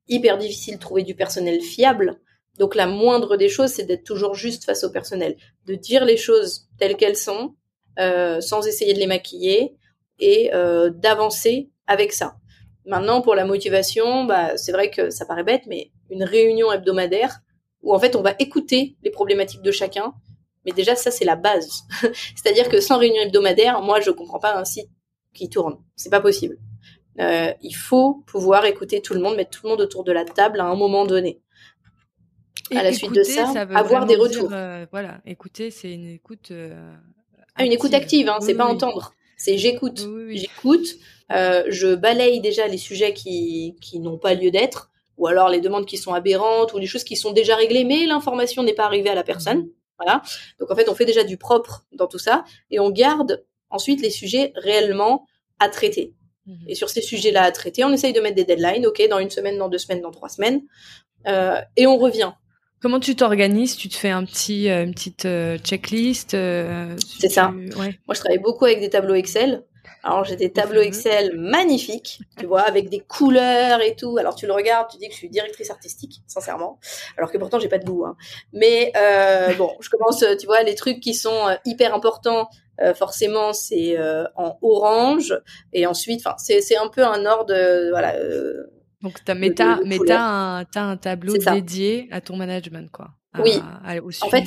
[0.09, 2.19] hyper difficile de trouver du personnel fiable.
[2.59, 5.37] Donc la moindre des choses, c'est d'être toujours juste face au personnel,
[5.67, 7.55] de dire les choses telles qu'elles sont,
[7.99, 9.77] euh, sans essayer de les maquiller,
[10.19, 12.37] et euh, d'avancer avec ça.
[12.87, 17.41] Maintenant, pour la motivation, bah, c'est vrai que ça paraît bête, mais une réunion hebdomadaire
[17.83, 20.15] où en fait on va écouter les problématiques de chacun,
[20.65, 21.83] mais déjà, ça, c'est la base.
[22.37, 24.89] C'est-à-dire que sans réunion hebdomadaire, moi, je comprends pas un site
[25.35, 25.79] qui tourne.
[25.97, 26.59] C'est pas possible.
[27.21, 30.25] Euh, il faut pouvoir écouter tout le monde, mettre tout le monde autour de la
[30.25, 31.43] table à un moment donné.
[32.71, 34.51] Et à la suite de ça, avoir des retours.
[34.53, 36.51] Euh, voilà, écouter, c'est une écoute.
[36.51, 36.95] Euh,
[37.57, 39.15] ah, une écoute active, hein, c'est pas entendre.
[39.37, 40.07] C'est j'écoute.
[40.31, 40.97] J'écoute.
[41.33, 45.61] Euh, je balaye déjà les sujets qui, qui n'ont pas lieu d'être, ou alors les
[45.61, 48.85] demandes qui sont aberrantes, ou les choses qui sont déjà réglées, mais l'information n'est pas
[48.85, 49.59] arrivée à la personne.
[49.59, 49.71] Mhm.
[49.99, 50.23] Voilà.
[50.59, 54.03] Donc en fait, on fait déjà du propre dans tout ça et on garde ensuite
[54.03, 55.27] les sujets réellement
[55.59, 56.15] à traiter.
[56.47, 56.65] Mhm.
[56.67, 59.31] Et sur ces sujets-là à traiter, on essaye de mettre des deadlines, ok, dans une
[59.31, 60.63] semaine, dans deux semaines, dans trois semaines,
[61.27, 62.33] euh, et on revient.
[62.83, 63.77] Comment tu t'organises?
[63.77, 67.51] Tu te fais un petit, euh, une petite euh, checklist C'est ça.
[67.51, 69.63] Moi, je travaille beaucoup avec des tableaux Excel.
[70.05, 74.19] Alors j'ai des tableaux Excel magnifiques, tu vois, avec des couleurs et tout.
[74.19, 76.81] Alors tu le regardes, tu dis que je suis directrice artistique, sincèrement.
[77.17, 78.05] Alors que pourtant j'ai pas de goût.
[78.05, 78.17] Hein.
[78.53, 82.49] Mais euh, bon, je commence, tu vois, les trucs qui sont euh, hyper importants.
[82.81, 83.97] Euh, forcément, c'est
[84.35, 85.39] en orange
[85.73, 87.55] et ensuite, enfin, c'est un peu un ordre,
[87.91, 88.17] voilà.
[89.03, 93.11] Donc t'as mais t'as mais t'as un, un tableau dédié à ton management, quoi.
[93.39, 93.59] oui.
[94.03, 94.45] au en fait,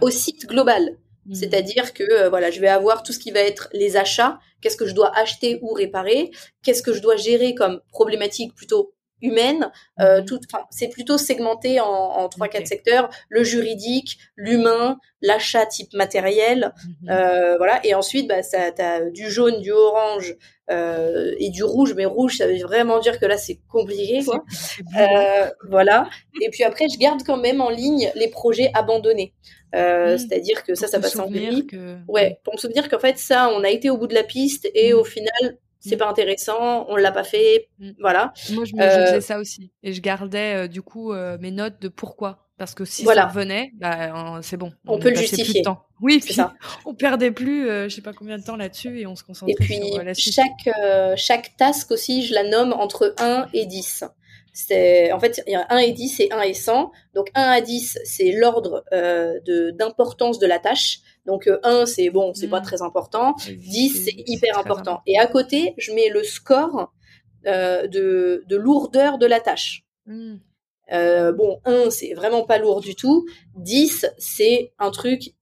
[0.00, 0.82] au site global.
[1.26, 1.34] Mmh.
[1.34, 4.76] C'est-à-dire que euh, voilà, je vais avoir tout ce qui va être les achats, qu'est-ce
[4.76, 6.30] que je dois acheter ou réparer,
[6.62, 9.70] qu'est-ce que je dois gérer comme problématique plutôt humaine.
[10.00, 10.38] Euh, mmh.
[10.70, 17.10] c'est plutôt segmenté en, trois quatre secteurs le juridique, l'humain, l'achat type matériel, mmh.
[17.10, 17.80] euh, voilà.
[17.84, 20.36] Et ensuite, bah, ça, t'as du jaune, du orange
[20.70, 21.94] euh, et du rouge.
[21.96, 24.44] Mais rouge, ça veut vraiment dire que là, c'est compliqué, quoi.
[24.98, 26.08] Euh, voilà.
[26.40, 29.34] Et puis après, je garde quand même en ligne les projets abandonnés.
[29.74, 30.18] Euh, mmh.
[30.18, 31.66] C'est-à-dire que ça, ça passe en gris.
[32.08, 34.68] Ouais, pour me souvenir qu'en fait, ça, on a été au bout de la piste
[34.74, 34.96] et mmh.
[34.96, 35.98] au final, c'est mmh.
[35.98, 37.68] pas intéressant, on l'a pas fait,
[38.00, 38.32] voilà.
[38.50, 41.80] Moi, je, me, euh, faisais ça aussi et je gardais euh, du coup mes notes
[41.80, 42.44] de pourquoi.
[42.58, 44.72] Parce que si ça revenait, bah, c'est bon.
[44.84, 45.62] On, peut le justifier.
[45.62, 45.84] temps.
[46.00, 46.54] Oui, puis ça.
[46.86, 49.64] on perdait plus, je sais pas combien de temps là-dessus et on se concentrait et
[49.64, 50.34] puis, sur la suite.
[50.34, 50.74] Chaque,
[51.16, 54.04] chaque task aussi, je la nomme entre 1 et 10
[55.12, 56.90] en fait il y a 1 et 10 et 1 et 100.
[57.14, 59.40] Donc 1 à 10 c'est l'ordre euh,
[59.72, 61.00] d'importance de la tâche.
[61.28, 62.64] Donc 1 euh, c'est bon, c'est pas hmm.
[62.64, 65.02] très important, 10 c'est hyper important.
[65.06, 66.92] Et à côté, je mets le score
[67.46, 69.84] euh, de, de lourdeur de la tâche.
[70.06, 70.36] Hmm.
[70.90, 73.26] Euh, bon, 1, c'est vraiment pas lourd du tout.
[73.56, 75.34] 10, c'est un truc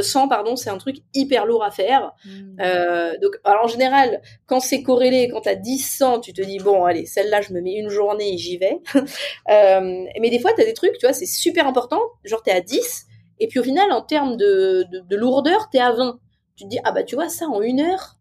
[0.00, 2.12] 100 pardon, c'est un truc hyper lourd à faire.
[2.60, 6.58] Euh, donc, alors en général, quand c'est corrélé, quand t'as 10 100, tu te dis
[6.58, 8.78] bon, allez, celle-là, je me mets une journée et j'y vais.
[8.94, 12.00] euh, mais des fois, t'as des trucs, tu vois, c'est super important.
[12.24, 13.06] Genre, t'es à 10,
[13.38, 16.18] et puis au final, en termes de, de, de lourdeur, t'es à 20.
[16.56, 18.16] Tu te dis ah bah tu vois ça en une heure.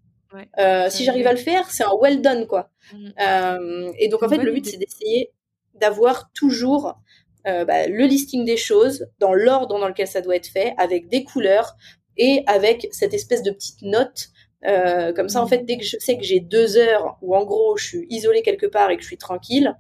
[0.58, 2.72] Euh, si j'arrive à le faire, c'est un well done quoi.
[2.92, 3.10] Hmm.
[3.22, 5.32] Euh, et donc en fait, le but c'est d'essayer
[5.76, 6.98] d'avoir toujours
[7.46, 11.10] euh, bah, le listing des choses dans l'ordre dans lequel ça doit être fait, avec
[11.10, 11.76] des couleurs
[12.18, 14.30] et avec cette espèce de petite note.
[14.66, 17.44] Euh, comme ça, en fait, dès que je sais que j'ai deux heures où en
[17.44, 19.76] gros je suis isolée quelque part et que je suis tranquille,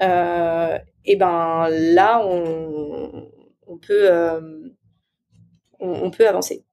[0.00, 3.28] euh, et ben là on,
[3.72, 4.10] on peut
[5.80, 6.64] on, peut avancer.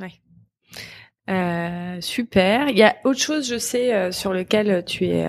[0.00, 2.00] Ouais.
[2.00, 2.68] super.
[2.68, 5.26] Il y a autre chose, je sais, sur lequel tu es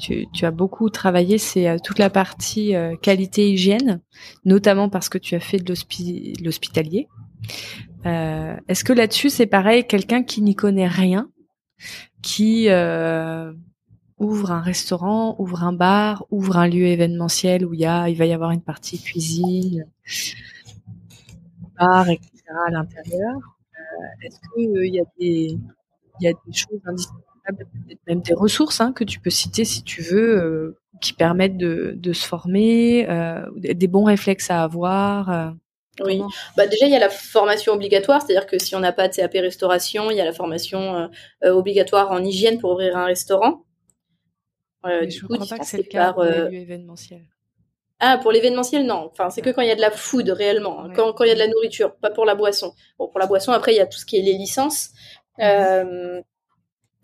[0.00, 4.00] tu, as beaucoup travaillé, c'est euh, toute la partie euh, qualité hygiène,
[4.44, 5.74] notamment parce que tu as fait de
[6.42, 7.08] l'hospitalier.
[8.06, 11.30] Euh, est-ce que là-dessus c'est pareil, quelqu'un qui n'y connaît rien
[12.22, 12.68] qui
[14.20, 18.16] ouvre un restaurant, ouvre un bar, ouvre un lieu événementiel où il y a, il
[18.16, 19.86] va y avoir une partie cuisine,
[21.78, 22.30] bar, etc.
[22.68, 23.38] à l'intérieur.
[24.22, 25.58] Est-ce qu'il y a des
[26.20, 27.66] il y a des choses indispensables,
[28.06, 32.12] même des ressources hein, que tu peux citer si tu veux, qui permettent de, de
[32.12, 33.06] se former,
[33.56, 35.56] des bons réflexes à avoir.
[36.04, 36.22] Oui,
[36.56, 39.14] bah déjà il y a la formation obligatoire, c'est-à-dire que si on n'a pas de
[39.14, 41.06] CAP restauration, il y a la formation euh,
[41.44, 43.64] euh, obligatoire en hygiène pour ouvrir un restaurant.
[44.86, 47.22] Euh, du je coup, crois pas que c'est le cas pour l'événementiel.
[47.98, 49.10] Ah, pour l'événementiel, non.
[49.12, 50.92] Enfin, c'est que quand il y a de la food réellement, hein.
[50.96, 52.72] quand, quand il y a de la nourriture, pas pour la boisson.
[52.98, 54.90] Bon, pour la boisson, après il y a tout ce qui est les licences.
[55.38, 56.22] Mhm.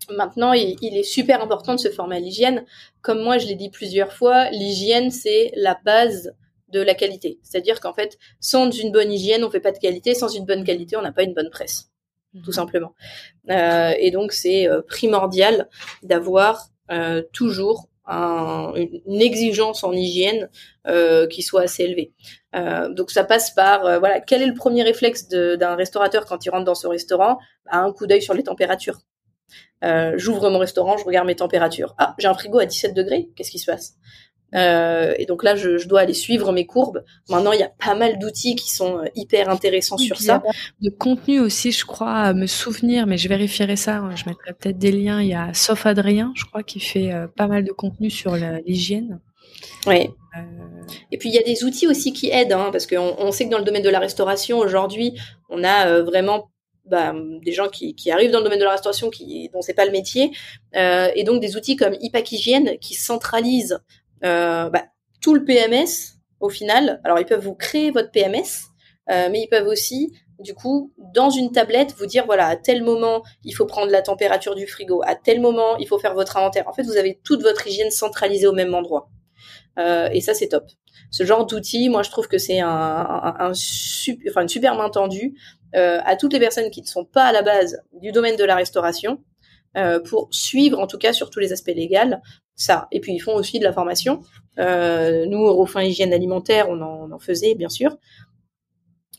[0.09, 2.65] Maintenant, il, il, est super important de se former à l'hygiène.
[3.01, 6.33] Comme moi, je l'ai dit plusieurs fois, l'hygiène, c'est la base
[6.69, 7.39] de la qualité.
[7.43, 10.13] C'est-à-dire qu'en fait, sans une bonne hygiène, on fait pas de qualité.
[10.13, 11.91] Sans une bonne qualité, on n'a pas une bonne presse,
[12.43, 12.93] tout simplement.
[13.49, 15.69] Euh, et donc, c'est euh, primordial
[16.03, 20.49] d'avoir euh, toujours un, une exigence en hygiène
[20.87, 22.13] euh, qui soit assez élevée.
[22.55, 26.49] Euh, donc, ça passe par voilà, quel est le premier réflexe d'un restaurateur quand il
[26.49, 27.37] rentre dans ce restaurant?
[27.65, 28.99] Bah, Un coup d'œil sur les températures.
[30.15, 31.95] J'ouvre mon restaurant, je regarde mes températures.
[31.97, 33.29] Ah, j'ai un frigo à 17 degrés?
[33.35, 33.95] Qu'est-ce qui se passe?
[34.55, 37.03] Euh, et donc là, je, je, dois aller suivre mes courbes.
[37.29, 40.41] Maintenant, il y a pas mal d'outils qui sont euh, hyper intéressants sur ça.
[40.81, 43.97] De contenu aussi, je crois, à me souvenir, mais je vérifierai ça.
[43.97, 44.15] Hein.
[44.15, 45.21] Je mettrai peut-être des liens.
[45.21, 48.35] Il y a Sauf Adrien, je crois, qui fait euh, pas mal de contenu sur
[48.35, 49.19] l'hygiène.
[49.85, 50.09] Oui.
[50.37, 50.41] Euh...
[51.11, 53.45] Et puis il y a des outils aussi qui aident, hein, parce qu'on on sait
[53.45, 55.13] que dans le domaine de la restauration aujourd'hui,
[55.49, 56.49] on a vraiment
[56.89, 59.73] bah, des gens qui, qui, arrivent dans le domaine de la restauration qui dont c'est
[59.73, 60.31] pas le métier,
[60.75, 63.79] euh, et donc des outils comme IPAC Hygiène qui centralisent
[64.23, 64.85] euh, bah,
[65.21, 67.01] tout le PMS au final.
[67.03, 68.69] Alors ils peuvent vous créer votre PMS,
[69.09, 72.83] euh, mais ils peuvent aussi du coup, dans une tablette, vous dire voilà, à tel
[72.83, 76.37] moment, il faut prendre la température du frigo, à tel moment, il faut faire votre
[76.37, 76.67] inventaire.
[76.67, 79.09] En fait, vous avez toute votre hygiène centralisée au même endroit.
[79.79, 80.65] Euh, et ça, c'est top.
[81.09, 84.75] Ce genre d'outil, moi, je trouve que c'est un, un, un super, enfin, une super
[84.75, 85.35] main tendue
[85.75, 88.43] euh, à toutes les personnes qui ne sont pas à la base du domaine de
[88.43, 89.23] la restauration
[89.75, 92.15] euh, pour suivre, en tout cas, sur tous les aspects légaux,
[92.57, 92.87] ça.
[92.91, 94.21] Et puis ils font aussi de la formation.
[94.59, 97.97] Euh, nous, au fin hygiène alimentaire, on en, on en faisait bien sûr.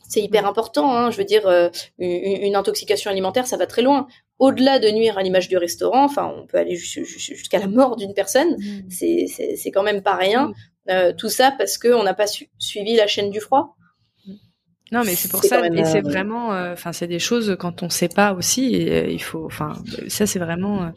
[0.07, 0.95] C'est hyper important.
[0.95, 1.69] Hein, je veux dire, euh,
[1.99, 4.07] une, intoxication alimentaire, ça va très loin.
[4.39, 8.13] Au-delà de nuire à l'image du restaurant, enfin, on peut aller jusqu'à la mort d'une
[8.13, 8.55] personne.
[8.57, 8.89] Mmh.
[8.89, 10.51] C'est quand même pas rien.
[10.89, 12.25] Euh, tout ça parce qu'on n'a pas
[12.57, 13.75] suivi la chaîne du froid.
[14.91, 17.89] Non, mais c'est pour ça, et c'est vraiment, euh, enfin, c'est des choses quand on
[17.89, 19.73] sait pas aussi, et, euh, il faut, enfin,
[20.07, 20.91] ça c'est vraiment.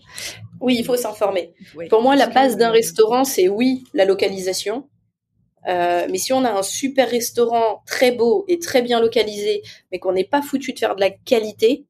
[0.62, 1.54] Oui, il faut s'informer.
[1.90, 4.88] Pour moi, la base d'un restaurant, c'est oui, la localisation.
[5.66, 10.12] mais si on a un super restaurant très beau et très bien localisé, mais qu'on
[10.12, 11.86] n'est pas foutu de faire de la qualité,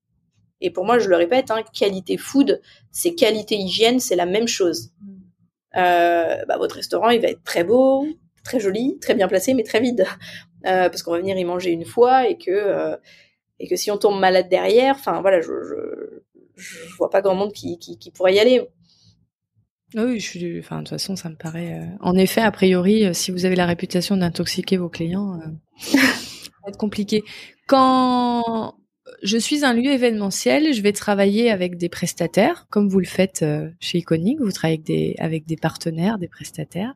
[0.61, 2.61] et pour moi, je le répète, hein, qualité food,
[2.91, 4.91] c'est qualité hygiène, c'est la même chose.
[5.01, 5.75] Mm.
[5.75, 8.07] bah, votre restaurant, il va être très beau,
[8.45, 10.07] très joli, très bien placé, mais très vide.
[10.67, 12.97] Euh, parce qu'on va venir y manger une fois et que euh,
[13.59, 16.23] et que si on tombe malade derrière, enfin voilà, je, je,
[16.99, 17.79] vois pas grand monde qui,
[18.15, 18.67] pourrait y aller.
[19.97, 20.59] Ah oui, je.
[20.59, 21.81] Enfin, de toute façon, ça me paraît.
[21.81, 25.41] Euh, en effet, a priori, si vous avez la réputation d'intoxiquer vos clients,
[25.79, 27.25] ça va être compliqué.
[27.67, 28.75] Quand
[29.23, 33.45] je suis un lieu événementiel, je vais travailler avec des prestataires, comme vous le faites
[33.81, 34.41] chez Iconic.
[34.41, 36.95] Vous travaillez avec des, partenaires, des prestataires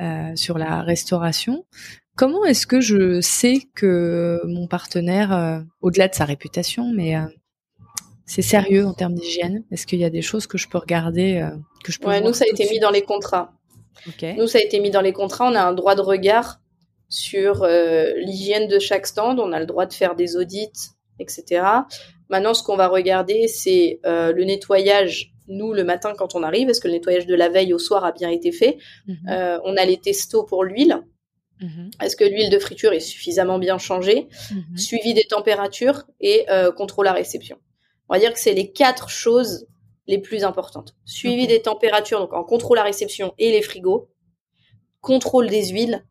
[0.00, 1.64] euh, sur la restauration.
[2.16, 7.22] Comment est-ce que je sais que mon partenaire, euh, au-delà de sa réputation, mais euh,
[8.26, 9.64] c'est sérieux en termes d'hygiène?
[9.70, 12.20] Est-ce qu'il y a des choses que je peux regarder euh, que je peux ouais,
[12.20, 13.52] Nous, ça a été mis dans les contrats.
[14.36, 15.48] Nous, ça a été mis dans les contrats.
[15.50, 16.60] On a un droit de regard
[17.08, 17.66] sur
[18.16, 19.38] l'hygiène de chaque stand.
[19.38, 21.64] On a le droit de faire des audits, etc.
[22.28, 25.32] Maintenant, ce qu'on va regarder, c'est le nettoyage.
[25.46, 28.04] Nous, le matin, quand on arrive, est-ce que le nettoyage de la veille au soir
[28.04, 28.78] a bien été fait?
[29.06, 31.02] Mmh On a les testos pour l'huile.
[31.60, 31.90] Mhm.
[32.02, 34.28] Est-ce que l'huile de friture est suffisamment bien changée?
[34.50, 34.76] Mhm.
[34.76, 37.58] Suivi des températures et euh, contrôle à réception.
[38.08, 39.66] On va dire que c'est les quatre choses
[40.06, 40.94] les plus importantes.
[41.04, 44.08] Suivi des températures, donc en contrôle à réception et les frigos.
[45.00, 46.04] Contrôle des huiles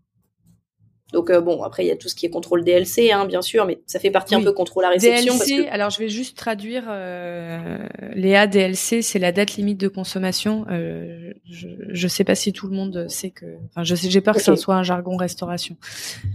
[1.14, 3.44] donc euh, bon, après il y a tout ce qui est contrôle DLC, hein, bien
[3.44, 5.38] sûr, mais ça fait partie un peu contrôle à réception.
[5.38, 6.86] DLC, alors je vais juste traduire.
[6.90, 10.66] Euh, Léa, DLC, c'est la date limite de consommation.
[10.72, 13.46] Euh, je ne sais pas si tout le monde sait que.
[13.70, 15.78] Enfin, je sais, j'ai peur que ça soit un jargon restauration.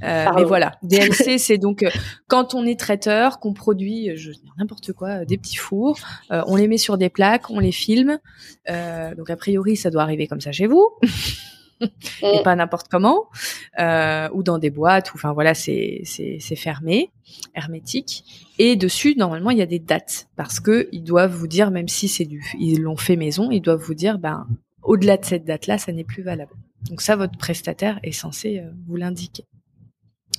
[0.04, 1.90] Euh, mais voilà, DLC, c'est donc euh,
[2.28, 5.98] quand on est traiteur, qu'on produit, je n'importe quoi, des petits fours,
[6.30, 8.20] on les met sur des plaques, on les filme.
[8.68, 10.88] donc a priori, ça doit arriver comme ça chez vous.
[12.22, 13.26] et pas n'importe comment,
[13.78, 17.10] euh, ou dans des boîtes, ou enfin voilà, c'est c'est fermé,
[17.54, 18.24] hermétique.
[18.58, 21.88] Et dessus, normalement, il y a des dates parce que ils doivent vous dire, même
[21.88, 24.46] si c'est du, ils l'ont fait maison, ils doivent vous dire, ben
[24.82, 26.52] au-delà de cette date-là, ça n'est plus valable.
[26.88, 29.44] Donc ça, votre prestataire est censé euh, vous l'indiquer.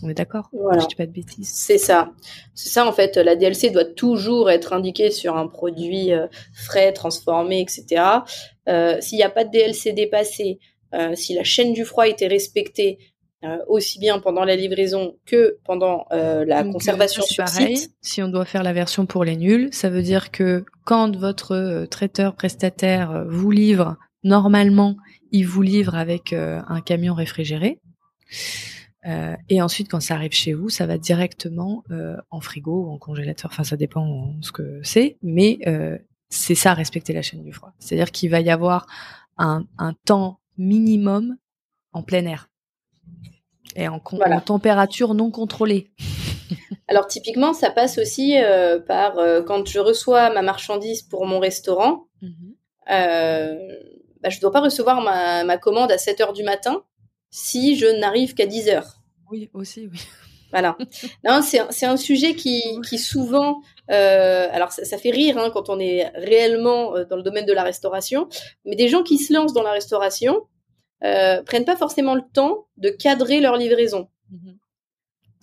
[0.02, 0.50] On est d'accord?
[0.54, 0.82] Voilà.
[0.82, 1.52] Je dis pas de bêtises.
[1.54, 2.12] C'est ça.
[2.54, 3.18] C'est ça en fait.
[3.18, 8.04] La DLC doit toujours être indiquée sur un produit euh, frais, transformé, etc.
[8.68, 10.60] Euh, S'il n'y a pas de DLC dépassé,
[11.16, 12.98] si la chaîne du froid était respectée,
[13.46, 17.96] euh, aussi bien pendant la livraison que pendant euh, la conservation sur pareil, site.
[18.02, 21.86] Si on doit faire la version pour les nuls, ça veut dire que quand votre
[21.90, 24.98] traiteur prestataire vous livre, normalement,
[25.32, 27.80] il vous livre avec un camion réfrigéré.
[29.06, 32.92] Euh, et ensuite, quand ça arrive chez vous, ça va directement euh, en frigo ou
[32.92, 33.50] en congélateur.
[33.52, 35.98] Enfin, ça dépend de ce que c'est, mais euh,
[36.30, 37.74] c'est ça respecter la chaîne du froid.
[37.80, 38.88] C'est-à-dire qu'il va y avoir
[39.38, 41.38] un, un, temps minimum
[41.92, 42.50] en plein air
[43.76, 45.92] et en, en température non contrôlée.
[46.88, 51.40] Alors typiquement, ça passe aussi euh, par euh, quand je reçois ma marchandise pour mon
[51.40, 52.32] restaurant, mmh
[54.22, 56.84] bah, je dois pas recevoir ma, ma commande à 7 heures du matin
[57.30, 59.02] si je n'arrive qu'à 10 heures.
[59.32, 60.00] Oui, aussi, oui.
[60.52, 60.78] Voilà.
[61.24, 65.80] Non, c'est un sujet qui, qui souvent, euh, alors ça, fait rire hein, quand on
[65.80, 68.28] est réellement euh, dans le domaine de la restauration,
[68.66, 70.48] mais des gens qui se lancent dans la restauration
[71.04, 74.10] euh, prennent pas forcément le temps de cadrer leur livraison.
[74.32, 74.58] Mhm.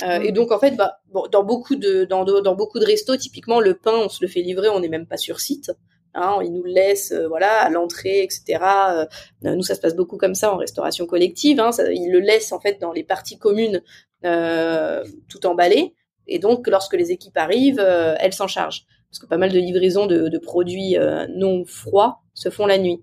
[0.03, 3.17] Euh, et donc en fait, bah, bon, dans beaucoup de dans, dans beaucoup de restos,
[3.17, 5.73] typiquement le pain, on se le fait livrer, on n'est même pas sur site.
[6.19, 8.59] Hein, ils nous le laissent euh, voilà à l'entrée, etc.
[8.91, 9.07] Euh,
[9.43, 11.61] nous, ça se passe beaucoup comme ça en restauration collective.
[11.61, 13.83] Hein, ça, ils le laissent en fait dans les parties communes
[14.23, 15.95] tout emballé.
[16.27, 18.85] Et donc, lorsque les équipes arrivent, elles s'en chargent.
[19.11, 20.97] Parce que pas mal de livraisons de, de produits
[21.37, 23.01] non froids se font la nuit.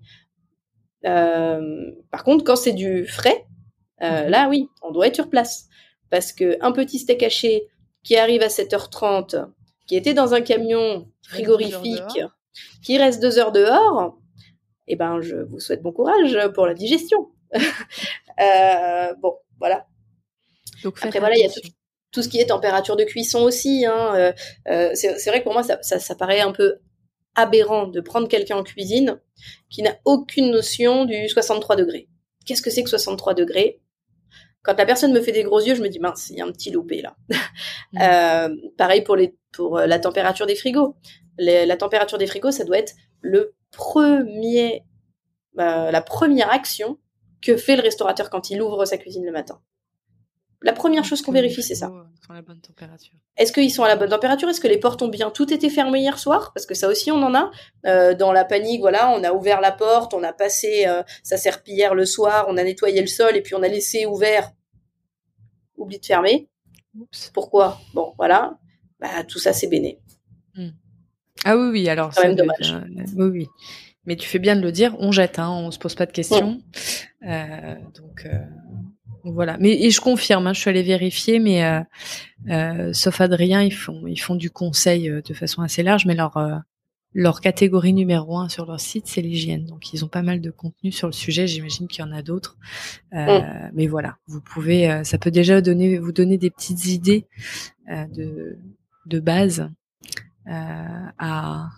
[1.02, 3.46] par contre, quand c'est du frais,
[4.00, 4.28] mhm.
[4.28, 5.68] là, oui, on doit être sur place.
[6.10, 7.68] Parce que un petit steak haché
[8.02, 9.48] qui arrive à 7h30,
[9.86, 12.20] qui était dans un camion frigorifique,
[12.82, 14.18] qui reste deux heures dehors,
[14.86, 17.30] eh ben, je vous souhaite bon courage pour la digestion.
[17.54, 19.86] euh, bon, voilà.
[20.82, 21.50] Donc, Après, voilà, il y a
[22.12, 23.86] tout, ce qui est température de cuisson aussi.
[23.86, 24.14] Hein.
[24.14, 24.32] Euh,
[24.68, 26.76] euh c'est vrai que pour moi, ça, ça, ça, paraît un peu
[27.34, 29.20] aberrant de prendre quelqu'un en cuisine
[29.68, 32.08] qui n'a aucune notion du 63 degrés.
[32.46, 33.80] Qu'est-ce que c'est que 63 degrés?
[34.62, 36.44] Quand la personne me fait des gros yeux, je me dis mince, il y a
[36.44, 37.16] un petit loupé là.
[37.92, 38.02] Mmh.
[38.02, 40.96] euh, pareil pour les pour la température des frigos
[41.38, 44.84] la température des frigos, ça doit être le premier,
[45.58, 46.98] euh, la première action
[47.42, 49.60] que fait le restaurateur quand il ouvre sa cuisine le matin.
[50.64, 51.92] La première chose qu'on vérifie, c'est ça.
[53.36, 54.48] Est-ce qu'ils sont à la bonne température?
[54.48, 56.52] Est-ce que les portes ont bien tout été fermées hier soir?
[56.54, 57.50] Parce que ça aussi, on en a.
[57.84, 61.36] Euh, dans la panique, voilà, on a ouvert la porte, on a passé euh, sa
[61.36, 64.52] serpillière le soir, on a nettoyé le sol et puis on a laissé ouvert.
[65.76, 66.48] Oublie de fermer.
[67.34, 67.78] Pourquoi?
[67.92, 68.58] Bon, voilà.
[69.00, 70.00] Bah, tout ça, c'est béné.
[70.54, 70.70] Hmm.
[71.44, 72.74] Ah oui, oui, alors c'est dommage.
[73.16, 73.46] oui, oui.
[74.06, 76.12] Mais tu fais bien de le dire, on jette, hein, on se pose pas de
[76.12, 76.62] questions.
[77.26, 78.26] Euh, donc
[79.24, 79.56] euh, voilà.
[79.60, 81.80] Mais et je confirme, hein, je suis allée vérifier, mais euh,
[82.50, 86.14] euh, sauf Adrien, ils font ils font du conseil euh, de façon assez large, mais
[86.14, 86.56] leur euh,
[87.12, 89.66] leur catégorie numéro un sur leur site, c'est l'hygiène.
[89.66, 91.46] Donc ils ont pas mal de contenu sur le sujet.
[91.46, 92.56] J'imagine qu'il y en a d'autres,
[93.12, 93.70] mm.
[93.72, 97.26] mais voilà, vous pouvez, ça peut déjà donner vous donner des petites idées
[97.88, 98.58] de
[99.06, 99.70] de base
[100.48, 101.68] euh, à,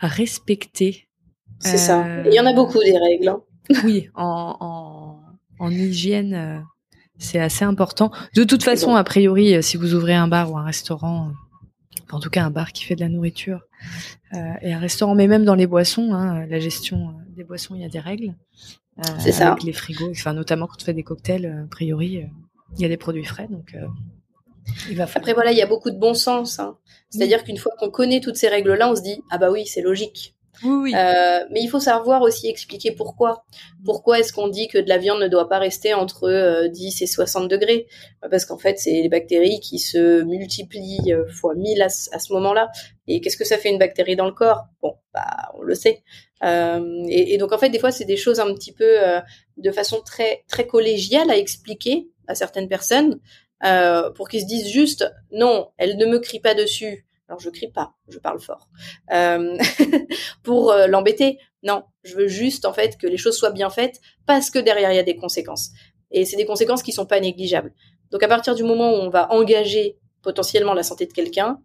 [0.00, 1.08] à, respecter.
[1.58, 2.22] C'est ça.
[2.26, 3.28] Il y en a beaucoup des règles.
[3.28, 3.42] Hein.
[3.84, 5.05] oui, en, en,
[5.58, 6.58] en hygiène, euh,
[7.18, 8.10] c'est assez important.
[8.34, 11.32] De toute façon, a priori, euh, si vous ouvrez un bar ou un restaurant,
[12.10, 13.60] en tout cas un bar qui fait de la nourriture
[14.34, 17.82] euh, et un restaurant, mais même dans les boissons, hein, la gestion des boissons, il
[17.82, 18.34] y a des règles.
[18.98, 19.52] Euh, c'est ça.
[19.52, 22.24] Avec les frigos, enfin notamment quand on fait des cocktails, a priori,
[22.76, 23.76] il y a des produits frais, donc
[24.98, 26.58] après, voilà, il y a beaucoup de bon sens.
[26.58, 26.76] Hein.
[27.08, 29.80] C'est-à-dire qu'une fois qu'on connaît toutes ces règles-là, on se dit ah bah oui, c'est
[29.80, 30.34] logique.
[30.62, 33.44] Oui, euh, mais il faut savoir aussi expliquer pourquoi.
[33.84, 37.04] Pourquoi est-ce qu'on dit que de la viande ne doit pas rester entre 10 euh,
[37.04, 37.86] et 60 degrés?
[38.30, 42.70] Parce qu'en fait, c'est les bactéries qui se multiplient euh, fois 1000 à, ce moment-là.
[43.06, 44.64] Et qu'est-ce que ça fait une bactérie dans le corps?
[44.82, 46.02] Bon, bah, on le sait.
[46.42, 48.98] Et, et, donc, en fait, des fois, c'est des choses un petit peu
[49.56, 53.20] de façon très, très collégiale à expliquer à certaines personnes.
[53.64, 57.05] Euh, pour qu'ils se disent juste non, elle ne me crie pas dessus.
[57.28, 58.68] Alors je crie pas, je parle fort.
[59.12, 59.56] Euh,
[60.42, 64.00] pour euh, l'embêter, non, je veux juste en fait que les choses soient bien faites
[64.26, 65.70] parce que derrière il y a des conséquences.
[66.12, 67.72] Et c'est des conséquences qui sont pas négligeables.
[68.10, 71.60] Donc à partir du moment où on va engager potentiellement la santé de quelqu'un,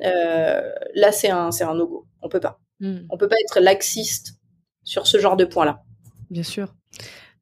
[0.00, 2.06] là c'est un c'est un no-go.
[2.22, 2.60] On peut pas.
[2.80, 3.00] Hmm.
[3.10, 4.38] On peut pas être laxiste
[4.84, 5.82] sur ce genre de point-là.
[6.30, 6.74] Bien sûr.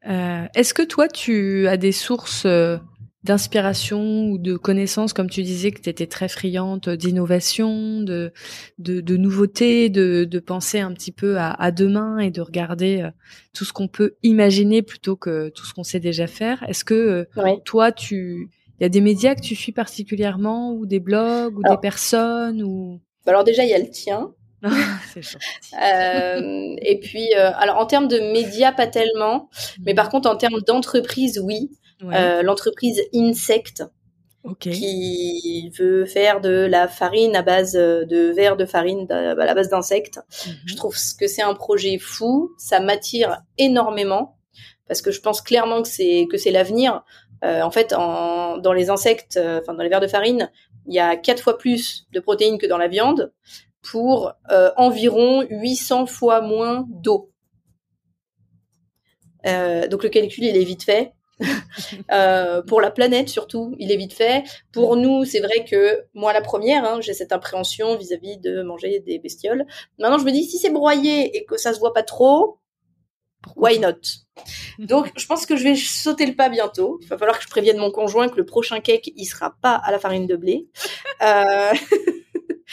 [0.05, 2.45] Est-ce que toi, tu as des sources
[3.25, 8.33] d'inspiration ou de connaissances, comme tu disais que tu étais très friande d'innovation, de,
[8.79, 13.03] de, de nouveautés, de, de penser un petit peu à, à demain et de regarder
[13.03, 13.11] euh,
[13.55, 16.63] tout ce qu'on peut imaginer plutôt que tout ce qu'on sait déjà faire.
[16.69, 17.25] Est-ce que euh,
[17.65, 18.51] toi, tu,
[18.81, 22.63] il y a des médias que tu suis particulièrement ou des blogs ou des personnes
[22.63, 24.33] ou bah alors déjà il y a le tien.
[24.65, 29.49] euh, et puis, euh, alors en termes de médias, pas tellement,
[29.85, 31.71] mais par contre en termes d'entreprise, oui.
[32.05, 33.85] Euh, l'entreprise Insect,
[34.59, 39.69] qui veut faire de la farine à base de verre de farine à la base
[39.69, 40.19] d'insectes.
[40.47, 40.55] Mhm.
[40.67, 44.37] Je trouve que c'est un projet fou, ça m'attire énormément
[44.93, 47.03] parce que je pense clairement que c'est que c'est l'avenir.
[47.45, 50.51] Euh, en fait, en, dans les insectes, euh, enfin dans les verres de farine,
[50.87, 53.33] il y a quatre fois plus de protéines que dans la viande
[53.83, 57.31] pour euh, environ 800 fois moins d'eau.
[59.45, 61.13] donc le calcul il est vite fait.
[62.13, 64.45] euh, pour la planète surtout, il est vite fait.
[64.73, 69.01] Pour nous, c'est vrai que moi la première, hein, j'ai cette appréhension vis-à-vis de manger
[69.01, 69.65] des bestioles.
[69.99, 72.59] Maintenant, je me dis si c'est broyé et que ça se voit pas trop,
[73.57, 74.01] why not?
[74.79, 76.99] Donc, je pense que je vais sauter le pas bientôt.
[77.03, 79.75] Il va falloir que je prévienne mon conjoint que le prochain cake, il sera pas
[79.75, 80.69] à la farine de blé.
[81.23, 81.73] Euh...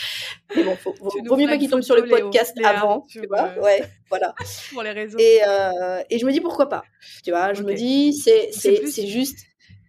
[0.56, 3.50] Mais bon, faut, vaut mieux pas qu'il tombe sur le podcast avant, tu vois.
[3.58, 4.34] Euh, ouais, voilà.
[4.74, 5.18] Pour les réseaux.
[5.20, 6.84] Et, euh, et je me dis pourquoi pas.
[7.24, 9.39] Tu vois, je me dis c'est c'est c'est juste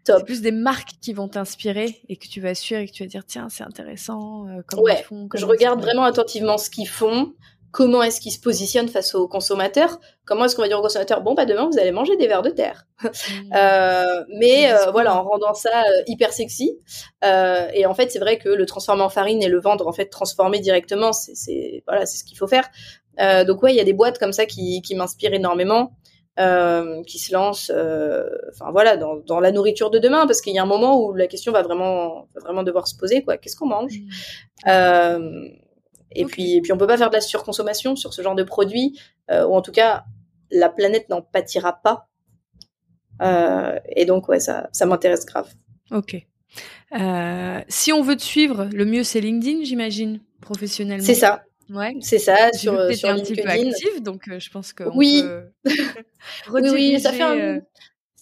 [0.04, 0.18] top.
[0.18, 3.04] C'est plus des marques qui vont t'inspirer et que tu vas suivre et que tu
[3.04, 4.46] vas dire tiens c'est intéressant.
[4.48, 7.32] Euh, comment ouais, ils font, je regarde vraiment attentivement ce qu'ils font
[7.72, 10.00] comment est-ce qu'ils se positionnent face aux consommateurs?
[10.24, 12.42] Comment est-ce qu'on va dire aux consommateurs bon bah demain vous allez manger des vers
[12.42, 13.08] de terre mmh.
[13.56, 16.78] euh, Mais euh, voilà en rendant ça euh, hyper sexy.
[17.22, 20.06] Et en fait c'est vrai que le transformer en farine et le vendre en fait
[20.06, 22.68] transformé directement c'est voilà c'est ce qu'il faut faire.
[23.46, 25.92] Donc ouais il y a des boîtes comme ça qui, qui m'inspirent énormément.
[27.06, 30.62] qui se lancent, enfin voilà, dans, dans, la nourriture de demain, parce qu'il y a
[30.62, 33.36] un moment où la question va vraiment, va vraiment devoir se poser, quoi.
[33.36, 34.00] Qu'est-ce qu'on mange?
[36.12, 38.42] Et puis, et puis on peut pas faire de la surconsommation sur ce genre de
[38.42, 38.98] produit,
[39.30, 40.04] euh, ou en tout cas,
[40.50, 42.08] la planète n'en pâtira pas.
[43.22, 45.52] Euh, et donc, ouais, ça, ça m'intéresse grave.
[45.90, 46.16] Ok.
[46.98, 51.04] Euh, si on veut te suivre, le mieux c'est LinkedIn, j'imagine, professionnellement.
[51.04, 51.44] C'est ça.
[51.68, 51.94] Ouais.
[52.00, 53.34] C'est ça, sur, sur un LinkedIn.
[53.34, 54.84] petit peu active, donc je pense que.
[54.92, 55.22] Oui.
[55.62, 55.72] Peut
[56.52, 57.61] oui, oui, ça fait un...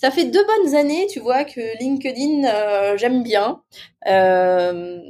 [0.01, 3.63] Ça fait deux bonnes années, tu vois, que LinkedIn, euh, j'aime bien.
[4.07, 5.01] Euh,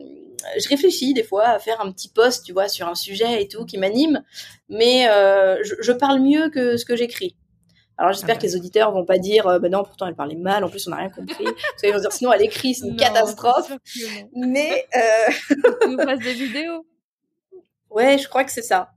[0.59, 3.49] je réfléchis des fois à faire un petit post, tu vois, sur un sujet et
[3.49, 4.22] tout qui m'anime,
[4.68, 7.36] mais euh, je, je, parle mieux que ce que j'écris.
[7.99, 10.36] Alors j'espère ah que les auditeurs vont pas dire, euh, bah non, pourtant elle parlait
[10.36, 11.45] mal, en plus on n'a rien compris.
[11.45, 13.72] Parce qu'ils vont dire, sinon elle écrit, c'est une catastrophe.
[14.36, 15.32] Mais euh...
[15.82, 16.86] tu nous des vidéos.
[17.91, 18.91] Ouais, je crois que c'est ça.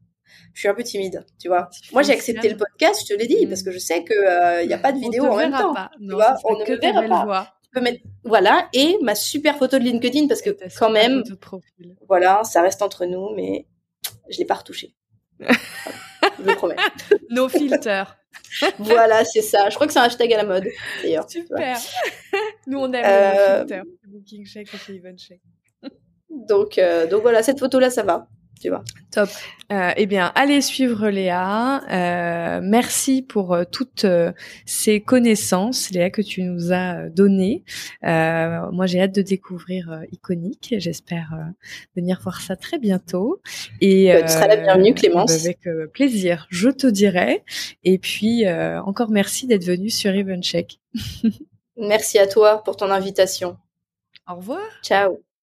[0.54, 1.70] Je suis un peu timide, tu vois.
[1.94, 4.64] Moi, j'ai accepté le podcast, je te l'ai dit, parce que je sais que il
[4.64, 5.74] euh, n'y a pas de vidéo en même temps.
[5.74, 5.90] Pas.
[5.98, 7.24] tu vois, on ne me verra pas.
[7.24, 11.24] Voix peux mettre voilà et ma super photo de LinkedIn parce que quand même
[12.08, 13.68] voilà ça reste entre nous mais
[14.30, 14.96] je l'ai pas retouché
[16.40, 16.76] je le promets.
[17.30, 18.18] Nos filters.
[18.80, 19.70] Voilà c'est ça.
[19.70, 20.68] Je crois que c'est un hashtag à la mode
[21.02, 21.78] d'ailleurs super.
[22.68, 23.32] Nous on aime euh...
[23.32, 23.84] nos filters.
[24.08, 25.42] Booking check et event check.
[26.30, 28.28] donc euh, donc voilà cette photo là ça va
[28.62, 28.84] tu vois.
[29.12, 29.30] Top.
[29.72, 31.82] Euh, eh bien, allez suivre Léa.
[31.90, 34.06] Euh, merci pour euh, toutes
[34.66, 37.64] ces connaissances, Léa, que tu nous as données.
[38.04, 40.76] moi, j'ai hâte de découvrir Iconique.
[40.78, 41.32] J'espère
[41.96, 43.42] venir voir ça très bientôt.
[43.82, 45.32] Et bah, tu seras la bienvenue, Clémence.
[45.32, 47.44] Avec plaisir, je te dirai.
[47.84, 50.80] Et puis, encore merci d'être venue sur Evencheck.
[51.78, 53.58] merci à toi pour ton invitation.
[54.30, 54.62] Au revoir.
[54.84, 55.22] Ciao.